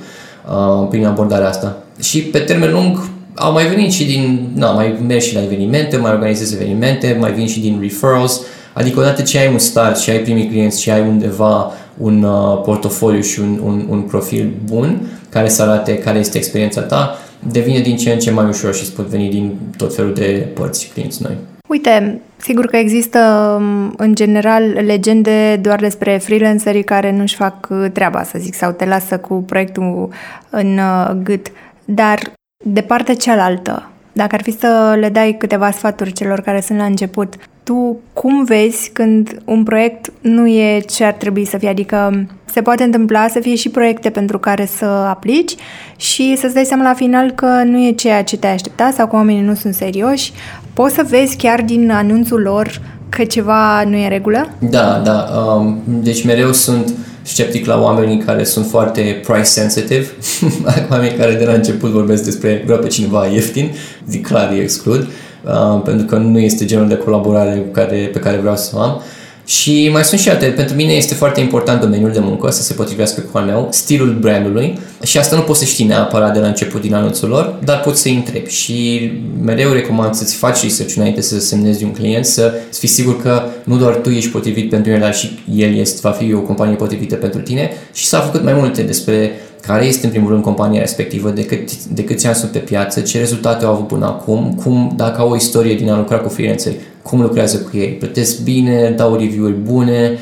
uh, 0.49 0.87
prin 0.89 1.05
abordarea 1.05 1.47
asta. 1.47 1.83
Și 1.99 2.21
pe 2.21 2.39
termen 2.39 2.71
lung 2.71 3.09
au 3.35 3.51
mai 3.51 3.67
venit 3.67 3.91
și 3.91 4.05
din, 4.05 4.49
na, 4.55 4.71
mai 4.71 4.99
merg 5.07 5.21
și 5.21 5.33
la 5.33 5.43
evenimente, 5.43 5.97
mai 5.97 6.11
organizez 6.11 6.53
evenimente, 6.53 7.17
mai 7.19 7.33
vin 7.33 7.47
și 7.47 7.59
din 7.59 7.77
referrals, 7.81 8.41
adică 8.73 8.99
odată 8.99 9.21
ce 9.21 9.37
ai 9.37 9.51
un 9.51 9.59
start 9.59 9.97
și 9.97 10.09
ai 10.09 10.19
primii 10.19 10.47
clienți 10.47 10.81
și 10.81 10.89
ai 10.91 11.01
undeva 11.01 11.71
un 11.97 12.23
uh, 12.23 12.61
portofoliu 12.63 13.21
și 13.21 13.39
un, 13.39 13.59
un, 13.63 13.85
un 13.89 14.01
profil 14.01 14.53
bun 14.65 15.01
care 15.29 15.49
să 15.49 15.61
arate 15.61 15.97
care 15.97 16.19
este 16.19 16.37
experiența 16.37 16.81
ta, 16.81 17.17
devine 17.51 17.79
din 17.79 17.97
ce 17.97 18.11
în 18.11 18.19
ce 18.19 18.31
mai 18.31 18.45
ușor 18.45 18.75
și 18.75 18.81
îți 18.81 18.93
pot 18.93 19.05
veni 19.05 19.29
din 19.29 19.57
tot 19.77 19.95
felul 19.95 20.13
de 20.13 20.47
părți 20.53 20.89
clienți 20.93 21.23
noi. 21.23 21.37
Uite, 21.67 22.21
sigur 22.37 22.65
că 22.65 22.77
există 22.77 23.19
um, 23.59 23.93
în 23.97 24.15
general 24.15 24.63
legende 24.63 25.55
doar 25.61 25.79
despre 25.79 26.17
freelancerii 26.17 26.83
care 26.83 27.11
nu-și 27.11 27.35
fac 27.35 27.67
uh, 27.69 27.85
treaba, 27.93 28.23
să 28.23 28.37
zic, 28.39 28.53
sau 28.53 28.71
te 28.71 28.85
lasă 28.85 29.17
cu 29.17 29.33
proiectul 29.33 30.09
în 30.49 30.77
uh, 30.77 31.11
gât, 31.23 31.47
dar 31.85 32.19
de 32.65 32.81
partea 32.81 33.15
cealaltă, 33.15 33.89
dacă 34.11 34.35
ar 34.35 34.41
fi 34.41 34.51
să 34.51 34.95
le 34.99 35.09
dai 35.09 35.35
câteva 35.39 35.71
sfaturi 35.71 36.11
celor 36.11 36.41
care 36.41 36.61
sunt 36.61 36.77
la 36.77 36.85
început, 36.85 37.35
tu 37.63 37.97
cum 38.13 38.43
vezi 38.43 38.89
când 38.93 39.41
un 39.45 39.63
proiect 39.63 40.11
nu 40.21 40.47
e 40.47 40.79
ce 40.79 41.03
ar 41.03 41.13
trebui 41.13 41.45
să 41.45 41.57
fie? 41.57 41.69
Adică 41.69 42.27
se 42.45 42.61
poate 42.61 42.83
întâmpla 42.83 43.27
să 43.27 43.39
fie 43.39 43.55
și 43.55 43.69
proiecte 43.69 44.09
pentru 44.09 44.39
care 44.39 44.65
să 44.65 44.85
aplici 44.85 45.55
și 45.95 46.35
să-ți 46.35 46.53
dai 46.53 46.65
seama 46.65 46.83
la 46.83 46.93
final 46.93 47.31
că 47.31 47.45
nu 47.45 47.85
e 47.85 47.91
ceea 47.91 48.23
ce 48.23 48.37
te-ai 48.37 48.53
aștepta 48.53 48.91
sau 48.91 49.07
că 49.07 49.15
oamenii 49.15 49.41
nu 49.41 49.53
sunt 49.53 49.73
serioși. 49.73 50.31
Poți 50.77 50.95
să 50.95 51.05
vezi 51.09 51.35
chiar 51.35 51.61
din 51.61 51.91
anunțul 51.91 52.41
lor 52.41 52.81
că 53.09 53.23
ceva 53.23 53.83
nu 53.83 53.95
e 53.95 54.03
în 54.03 54.09
regulă? 54.09 54.49
Da, 54.59 55.01
da. 55.03 55.27
Um, 55.55 55.81
deci 55.85 56.25
mereu 56.25 56.51
sunt 56.51 56.93
sceptic 57.21 57.65
la 57.65 57.81
oamenii 57.81 58.17
care 58.17 58.43
sunt 58.43 58.65
foarte 58.65 59.21
price 59.27 59.43
sensitive, 59.43 60.05
oamenii 60.91 61.17
care 61.17 61.33
de 61.33 61.45
la 61.45 61.53
început 61.53 61.89
vorbesc 61.89 62.23
despre 62.23 62.61
vreau 62.65 62.79
pe 62.79 62.87
cineva 62.87 63.25
ieftin, 63.25 63.71
zic 64.09 64.27
clar 64.27 64.51
îi 64.51 64.59
exclud, 64.59 65.07
uh, 65.43 65.81
pentru 65.83 66.05
că 66.05 66.15
nu 66.15 66.39
este 66.39 66.65
genul 66.65 66.87
de 66.87 66.97
colaborare 66.97 67.51
pe 67.51 67.71
care, 67.71 68.09
pe 68.13 68.19
care 68.19 68.37
vreau 68.37 68.55
să 68.55 68.71
o 68.75 68.79
am. 68.79 69.01
Și 69.47 69.89
mai 69.91 70.03
sunt 70.03 70.19
și 70.19 70.29
alte. 70.29 70.45
Pentru 70.45 70.75
mine 70.75 70.93
este 70.93 71.13
foarte 71.13 71.39
important 71.39 71.81
domeniul 71.81 72.11
de 72.11 72.19
muncă 72.19 72.51
să 72.51 72.61
se 72.61 72.73
potrivească 72.73 73.21
cu 73.21 73.37
al 73.37 73.45
meu, 73.45 73.67
stilul 73.71 74.17
brandului. 74.19 74.79
Și 75.03 75.17
asta 75.17 75.35
nu 75.35 75.41
poți 75.41 75.59
să 75.59 75.65
știi 75.65 75.85
neapărat 75.85 76.33
de 76.33 76.39
la 76.39 76.47
început 76.47 76.81
din 76.81 76.93
anunțul 76.93 77.29
lor, 77.29 77.59
dar 77.63 77.79
poți 77.79 78.01
să-i 78.01 78.15
întrebi. 78.15 78.49
Și 78.49 79.11
mereu 79.41 79.71
recomand 79.71 80.13
să-ți 80.13 80.35
faci 80.35 80.63
research 80.63 80.95
înainte 80.95 81.21
să 81.21 81.39
semnezi 81.39 81.83
un 81.83 81.91
client, 81.91 82.25
să 82.25 82.53
fii 82.71 82.87
sigur 82.87 83.21
că 83.21 83.43
nu 83.63 83.77
doar 83.77 83.93
tu 83.93 84.09
ești 84.09 84.29
potrivit 84.29 84.69
pentru 84.69 84.91
el, 84.91 84.99
dar 84.99 85.15
și 85.15 85.39
el 85.55 85.75
este, 85.75 85.99
va 86.01 86.11
fi 86.11 86.33
o 86.33 86.39
companie 86.39 86.75
potrivită 86.75 87.15
pentru 87.15 87.39
tine. 87.41 87.71
Și 87.93 88.05
s-a 88.05 88.19
făcut 88.19 88.43
mai 88.43 88.53
multe 88.53 88.81
despre 88.81 89.31
care 89.67 89.85
este 89.85 90.05
în 90.05 90.11
primul 90.11 90.29
rând 90.29 90.43
compania 90.43 90.79
respectivă, 90.79 91.29
de, 91.29 91.45
cât, 91.45 91.83
de 91.85 92.03
câți 92.03 92.27
ani 92.27 92.35
sunt 92.35 92.51
pe 92.51 92.57
piață, 92.57 92.99
ce 92.99 93.17
rezultate 93.17 93.65
au 93.65 93.73
avut 93.73 93.87
până 93.87 94.05
acum, 94.05 94.59
cum, 94.63 94.93
dacă 94.95 95.21
au 95.21 95.29
o 95.31 95.35
istorie 95.35 95.75
din 95.75 95.89
a 95.89 95.97
lucra 95.97 96.17
cu 96.17 96.29
freelanceri, 96.29 96.75
cum 97.01 97.21
lucrează 97.21 97.57
cu 97.57 97.77
ei, 97.77 97.87
plătesc 97.87 98.41
bine, 98.41 98.93
dau 98.97 99.15
review-uri 99.15 99.53
bune, 99.53 100.17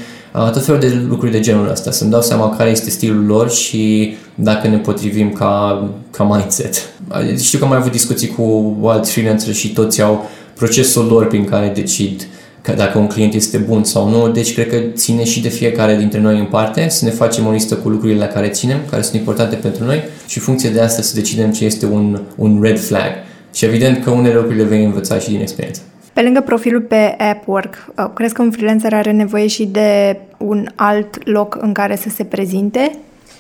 tot 0.53 0.65
felul 0.65 0.79
de 0.79 1.05
lucruri 1.07 1.31
de 1.31 1.39
genul 1.39 1.69
ăsta, 1.69 1.91
să-mi 1.91 2.11
dau 2.11 2.21
seama 2.21 2.55
care 2.55 2.69
este 2.69 2.89
stilul 2.89 3.25
lor 3.25 3.49
și 3.49 4.15
dacă 4.35 4.67
ne 4.67 4.77
potrivim 4.77 5.31
ca, 5.31 5.83
ca 6.11 6.23
mindset. 6.23 6.93
Știu 7.39 7.57
că 7.57 7.63
am 7.63 7.69
mai 7.69 7.79
avut 7.79 7.91
discuții 7.91 8.27
cu 8.27 8.75
alți 8.83 9.11
freelancer 9.11 9.53
și 9.53 9.73
toți 9.73 10.01
au 10.01 10.29
procesul 10.55 11.05
lor 11.05 11.27
prin 11.27 11.45
care 11.45 11.71
decid 11.75 12.27
că 12.65 12.71
dacă 12.71 12.97
un 12.97 13.07
client 13.07 13.33
este 13.33 13.57
bun 13.57 13.83
sau 13.83 14.09
nu, 14.09 14.29
deci 14.29 14.53
cred 14.53 14.69
că 14.69 14.77
ține 14.93 15.23
și 15.23 15.41
de 15.41 15.49
fiecare 15.49 15.95
dintre 15.95 16.19
noi 16.19 16.39
în 16.39 16.45
parte 16.45 16.89
să 16.89 17.05
ne 17.05 17.11
facem 17.11 17.45
o 17.45 17.51
listă 17.51 17.75
cu 17.75 17.89
lucrurile 17.89 18.19
la 18.19 18.27
care 18.27 18.47
ținem, 18.47 18.77
care 18.89 19.01
sunt 19.01 19.15
importante 19.15 19.55
pentru 19.55 19.83
noi 19.83 20.03
și 20.27 20.37
în 20.37 20.43
funcție 20.43 20.69
de 20.69 20.81
asta 20.81 21.01
să 21.01 21.15
decidem 21.15 21.51
ce 21.51 21.65
este 21.65 21.85
un, 21.85 22.19
un 22.35 22.59
red 22.61 22.79
flag. 22.79 23.11
Și 23.53 23.65
evident 23.65 24.03
că 24.03 24.09
unele 24.09 24.33
lucruri 24.33 24.57
le 24.57 24.63
vei 24.63 24.83
învăța 24.83 25.19
și 25.19 25.29
din 25.29 25.39
experiență. 25.39 25.81
Pe 26.13 26.21
lângă 26.21 26.41
profilul 26.41 26.81
pe 26.81 27.17
Upwork, 27.31 27.87
uh, 27.97 28.05
crezi 28.13 28.33
că 28.33 28.41
un 28.41 28.51
freelancer 28.51 28.93
are 28.93 29.11
nevoie 29.11 29.47
și 29.47 29.65
de 29.65 30.17
un 30.37 30.67
alt 30.75 31.27
loc 31.27 31.57
în 31.61 31.73
care 31.73 31.95
să 31.95 32.09
se 32.15 32.23
prezinte? 32.23 32.91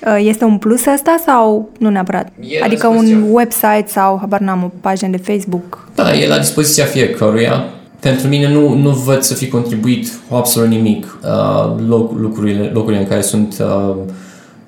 Uh, 0.07 0.17
este 0.19 0.43
un 0.43 0.57
plus 0.57 0.85
asta 0.85 1.21
sau 1.25 1.69
nu 1.79 1.89
neapărat? 1.89 2.27
E 2.39 2.63
adică 2.63 2.87
un 2.87 3.25
website 3.31 3.85
sau, 3.87 4.17
habar 4.19 4.39
n-am, 4.39 4.63
o 4.63 4.71
pagină 4.81 5.09
de 5.09 5.17
Facebook? 5.17 5.89
Da, 5.95 6.13
e 6.13 6.27
la 6.27 6.37
dispoziția 6.37 6.85
fiecăruia. 6.85 7.65
Pentru 8.05 8.27
mine 8.27 8.51
nu, 8.51 8.73
nu 8.73 8.89
văd 8.89 9.21
să 9.21 9.33
fi 9.33 9.47
contribuit 9.47 10.11
absolut 10.29 10.69
nimic 10.69 11.17
uh, 11.23 11.75
loc, 11.87 12.11
lucrurile, 12.19 12.71
locurile 12.73 13.01
în 13.01 13.07
care 13.07 13.21
sunt 13.21 13.55
uh, 13.59 13.95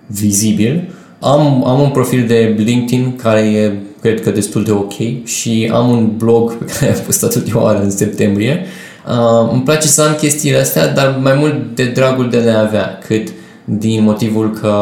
vizibil. 0.06 0.90
Am, 1.20 1.68
am 1.68 1.80
un 1.80 1.90
profil 1.90 2.28
de 2.28 2.56
LinkedIn 2.58 3.16
care 3.16 3.40
e 3.40 3.74
cred 4.02 4.22
că 4.22 4.30
destul 4.30 4.64
de 4.64 4.72
ok 4.72 5.26
și 5.26 5.72
am 5.74 5.90
un 5.90 6.12
blog 6.18 6.54
pe 6.54 6.66
care 6.66 6.94
am 6.94 7.00
postat 7.06 7.36
ultima 7.36 7.62
oară 7.62 7.82
în 7.82 7.92
septembrie. 7.92 8.66
Uh, 9.08 9.50
îmi 9.52 9.62
place 9.62 9.88
să 9.88 10.02
am 10.02 10.16
chestiile 10.16 10.58
astea, 10.58 10.94
dar 10.94 11.20
mai 11.22 11.34
mult 11.34 11.76
de 11.76 11.86
dragul 11.86 12.30
de 12.30 12.38
le 12.38 12.52
avea, 12.52 12.98
cât 13.08 13.28
din 13.64 14.04
motivul 14.04 14.54
că 14.54 14.74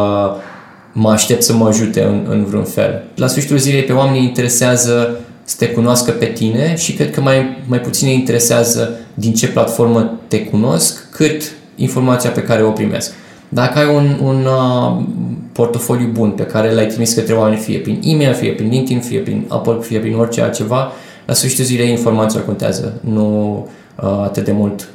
mă 0.92 1.10
aștept 1.10 1.44
să 1.44 1.54
mă 1.54 1.68
ajute 1.68 2.04
în, 2.04 2.26
în 2.30 2.46
vreun 2.46 2.64
fel. 2.64 3.04
La 3.16 3.28
sfârșitul 3.28 3.58
zilei 3.58 3.84
pe 3.84 3.94
oamenii 3.94 4.24
interesează 4.24 5.20
să 5.46 5.56
te 5.58 5.68
cunoască 5.68 6.12
pe 6.12 6.26
tine 6.26 6.76
și 6.76 6.94
cred 6.94 7.12
că 7.12 7.22
mai, 7.22 7.64
mai 7.68 7.80
puțin 7.80 8.08
interesează 8.08 9.00
din 9.14 9.34
ce 9.34 9.48
platformă 9.48 10.20
te 10.28 10.46
cunosc, 10.46 11.10
cât 11.12 11.52
informația 11.76 12.30
pe 12.30 12.44
care 12.44 12.64
o 12.64 12.72
primesc. 12.72 13.14
Dacă 13.50 13.80
ai 13.80 13.96
un, 13.96 14.18
un 14.24 14.46
uh, 14.46 15.04
portofoliu 15.52 16.08
bun 16.08 16.30
pe 16.30 16.44
care 16.44 16.74
l-ai 16.74 16.88
trimis 16.88 17.14
către 17.14 17.34
oameni, 17.34 17.62
fie 17.62 17.78
prin 17.78 18.00
e-mail, 18.04 18.34
fie 18.34 18.52
prin 18.52 18.70
LinkedIn, 18.70 19.02
fie 19.02 19.20
prin 19.20 19.46
Apple, 19.48 19.78
fie 19.82 20.00
prin 20.00 20.16
orice 20.16 20.42
altceva, 20.42 20.92
la 21.26 21.34
sfârșitul 21.34 21.66
zilei 21.66 21.90
informația 21.90 22.42
contează, 22.42 22.94
nu 23.00 23.58
uh, 23.96 24.22
atât 24.24 24.44
de 24.44 24.52
mult 24.52 24.88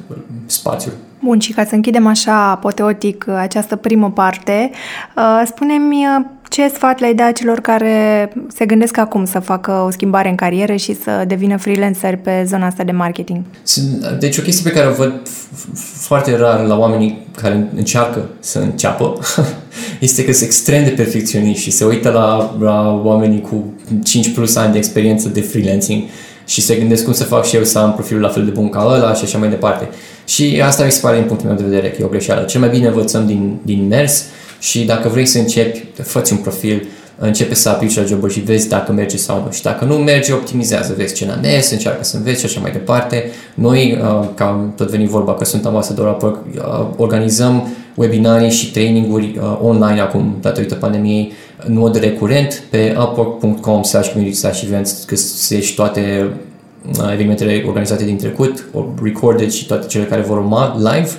spațiul. 0.45 0.93
Bun, 1.23 1.39
și 1.39 1.53
ca 1.53 1.65
să 1.65 1.75
închidem 1.75 2.07
așa 2.07 2.49
apoteotic 2.49 3.27
această 3.27 3.75
primă 3.75 4.11
parte, 4.11 4.71
uh, 5.15 5.41
spune-mi 5.45 5.95
uh, 5.95 6.25
ce 6.51 6.67
sfat 6.67 6.99
le-ai 6.99 7.13
da 7.13 7.31
celor 7.31 7.59
care 7.59 8.29
se 8.55 8.65
gândesc 8.65 8.97
acum 8.97 9.25
să 9.25 9.39
facă 9.39 9.71
o 9.71 9.91
schimbare 9.91 10.29
în 10.29 10.35
carieră 10.35 10.75
și 10.75 10.95
să 11.03 11.23
devină 11.27 11.57
freelancer 11.57 12.15
pe 12.17 12.43
zona 12.47 12.65
asta 12.65 12.83
de 12.83 12.91
marketing? 12.91 13.41
Deci 14.19 14.37
o 14.37 14.41
chestie 14.41 14.71
pe 14.71 14.77
care 14.77 14.89
o 14.89 14.93
văd 14.93 15.13
foarte 15.97 16.35
rar 16.35 16.65
la 16.65 16.77
oamenii 16.77 17.27
care 17.41 17.67
încearcă 17.75 18.29
să 18.39 18.59
înceapă 18.59 19.19
este 19.99 20.25
că 20.25 20.31
sunt 20.31 20.45
extrem 20.45 20.83
de 20.83 20.89
perfecționiști 20.89 21.63
și 21.63 21.71
se 21.71 21.85
uită 21.85 22.09
la, 22.09 22.55
la 22.59 23.01
oamenii 23.03 23.41
cu 23.41 23.73
5 24.03 24.29
plus 24.33 24.55
ani 24.55 24.71
de 24.71 24.77
experiență 24.77 25.29
de 25.29 25.41
freelancing 25.41 26.03
și 26.45 26.61
se 26.61 26.75
gândesc 26.75 27.03
cum 27.03 27.13
să 27.13 27.23
fac 27.23 27.45
și 27.45 27.55
eu 27.55 27.63
să 27.63 27.79
am 27.79 27.93
profilul 27.93 28.21
la 28.21 28.29
fel 28.29 28.45
de 28.45 28.51
bun 28.51 28.69
ca 28.69 28.85
ăla 28.87 29.13
și 29.13 29.23
așa 29.23 29.37
mai 29.37 29.49
departe. 29.49 29.89
Și 30.25 30.61
asta 30.63 30.83
mi 30.83 30.91
se 30.91 30.99
pare 31.01 31.17
din 31.17 31.25
punctul 31.25 31.47
meu 31.47 31.57
de 31.57 31.63
vedere 31.63 31.89
că 31.89 31.97
e 32.01 32.05
o 32.05 32.07
greșeală. 32.07 32.41
Cel 32.41 32.59
mai 32.59 32.69
bine 32.69 32.87
învățăm 32.87 33.25
din, 33.25 33.57
din 33.61 33.87
mers 33.87 34.25
și 34.61 34.85
dacă 34.85 35.09
vrei 35.09 35.25
să 35.25 35.37
începi, 35.37 35.83
fă 36.03 36.23
un 36.31 36.37
profil, 36.37 36.87
începe 37.17 37.53
să 37.53 37.69
aplici 37.69 37.95
la 37.95 38.03
joburi 38.03 38.33
și 38.33 38.39
vezi 38.39 38.67
dacă 38.67 38.91
merge 38.91 39.17
sau 39.17 39.43
nu. 39.45 39.51
Și 39.51 39.61
dacă 39.61 39.85
nu 39.85 39.95
merge, 39.95 40.33
optimizează, 40.33 40.93
vezi 40.97 41.13
ce 41.13 41.25
n-a 41.25 41.35
mers, 41.41 41.71
încearcă 41.71 42.03
să 42.03 42.17
înveți 42.17 42.39
și 42.39 42.45
așa 42.45 42.59
mai 42.59 42.71
departe. 42.71 43.31
Noi, 43.53 43.99
uh, 44.01 44.27
ca 44.35 44.73
tot 44.75 44.89
veni 44.89 45.07
vorba 45.07 45.33
că 45.33 45.45
sunt 45.45 45.65
ambasador 45.65 46.07
Upwork, 46.07 46.45
uh, 46.55 46.87
organizăm 46.97 47.67
webinarii 47.95 48.49
și 48.49 48.71
traininguri 48.71 49.37
uh, 49.37 49.59
online 49.61 50.01
acum, 50.01 50.37
datorită 50.41 50.75
pandemiei, 50.75 51.31
în 51.65 51.77
mod 51.77 51.99
recurent 51.99 52.63
pe 52.69 52.95
upwork.com 52.99 53.83
slash 53.83 54.31
slash 54.31 54.61
events 54.63 55.05
găsești 55.05 55.75
toate 55.75 56.29
evenimentele 57.11 57.63
organizate 57.67 58.03
din 58.03 58.17
trecut, 58.17 58.65
recorded 59.03 59.51
și 59.51 59.65
toate 59.65 59.87
cele 59.87 60.03
care 60.03 60.21
vor 60.21 60.37
urma 60.37 60.75
live 60.77 61.09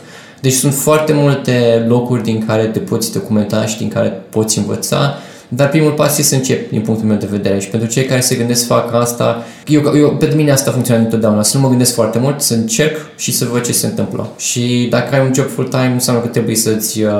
deci 0.43 0.53
sunt 0.53 0.75
foarte 0.75 1.13
multe 1.13 1.85
locuri 1.89 2.23
din 2.23 2.45
care 2.47 2.65
te 2.65 2.79
poți 2.79 3.13
documenta 3.13 3.67
și 3.67 3.79
din 3.79 3.89
care 3.89 4.09
poți 4.09 4.59
învăța, 4.59 5.15
dar 5.49 5.69
primul 5.69 5.91
pas 5.91 6.19
este 6.19 6.23
să 6.23 6.35
încep, 6.35 6.71
din 6.71 6.81
punctul 6.81 7.09
meu 7.09 7.17
de 7.17 7.29
vedere. 7.31 7.59
Și 7.59 7.69
pentru 7.69 7.89
cei 7.89 8.05
care 8.05 8.21
se 8.21 8.35
gândesc 8.35 8.61
să 8.61 8.67
facă 8.67 8.97
asta, 8.97 9.45
eu, 9.67 9.93
eu, 9.97 10.17
pentru 10.17 10.37
mine 10.37 10.51
asta 10.51 10.71
funcționează 10.71 11.07
întotdeauna. 11.07 11.43
Să 11.43 11.57
nu 11.57 11.63
mă 11.63 11.69
gândesc 11.69 11.95
foarte 11.95 12.19
mult, 12.19 12.41
să 12.41 12.55
încerc 12.55 12.97
și 13.17 13.33
să 13.33 13.49
văd 13.53 13.65
ce 13.65 13.73
se 13.73 13.87
întâmplă. 13.87 14.31
Și 14.39 14.87
dacă 14.91 15.15
ai 15.15 15.21
un 15.21 15.35
job 15.35 15.47
full-time, 15.47 15.93
înseamnă 15.93 16.23
că 16.23 16.29
trebuie 16.29 16.57
să-ți 16.57 17.03
uh, 17.03 17.11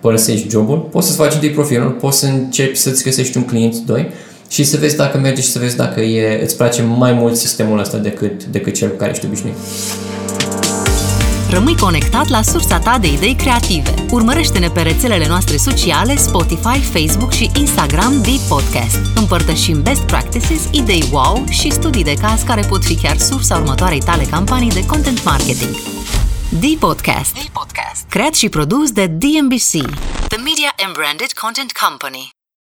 părăsești 0.00 0.48
jobul, 0.48 0.78
poți 0.78 1.06
să-ți 1.06 1.18
faci 1.18 1.38
de 1.38 1.46
profilul, 1.46 1.90
poți 1.90 2.18
să 2.18 2.26
începi 2.26 2.76
să-ți 2.76 3.04
găsești 3.04 3.36
un 3.36 3.44
client, 3.44 3.76
doi, 3.76 4.08
și 4.48 4.64
să 4.64 4.76
vezi 4.76 4.96
dacă 4.96 5.18
merge 5.18 5.42
și 5.42 5.48
să 5.48 5.58
vezi 5.58 5.76
dacă 5.76 6.00
e, 6.00 6.42
îți 6.42 6.56
place 6.56 6.82
mai 6.82 7.12
mult 7.12 7.36
sistemul 7.36 7.78
ăsta 7.78 7.98
decât, 7.98 8.44
decât 8.44 8.74
cel 8.74 8.88
cu 8.88 8.96
care 8.96 9.10
ești 9.10 9.26
obișnuit. 9.26 9.54
Rămâi 11.50 11.76
conectat 11.76 12.28
la 12.28 12.42
sursa 12.42 12.78
ta 12.78 12.98
de 12.98 13.12
idei 13.12 13.34
creative. 13.34 13.94
Urmărește-ne 14.10 14.68
pe 14.68 14.82
rețelele 14.82 15.26
noastre 15.26 15.56
sociale 15.56 16.16
Spotify, 16.16 16.78
Facebook 16.78 17.32
și 17.32 17.50
Instagram 17.56 18.20
The 18.22 18.38
Podcast. 18.48 18.98
Împărtășim 19.14 19.82
best 19.82 20.02
practices, 20.02 20.68
idei 20.70 21.04
wow 21.12 21.44
și 21.50 21.70
studii 21.70 22.04
de 22.04 22.14
caz 22.14 22.42
care 22.42 22.60
pot 22.68 22.84
fi 22.84 22.96
chiar 22.96 23.16
sursa 23.18 23.56
următoarei 23.56 24.00
tale 24.00 24.24
campanii 24.24 24.70
de 24.70 24.86
content 24.86 25.24
marketing. 25.24 25.74
The 26.60 26.76
Podcast. 26.78 27.32
The 27.32 27.50
Podcast. 27.52 28.06
Creat 28.08 28.34
și 28.34 28.48
produs 28.48 28.90
de 28.90 29.06
DMBC, 29.06 29.70
The 30.28 30.36
Media 30.36 30.74
and 30.84 30.92
Branded 30.92 31.32
Content 31.32 31.72
Company. 31.72 32.37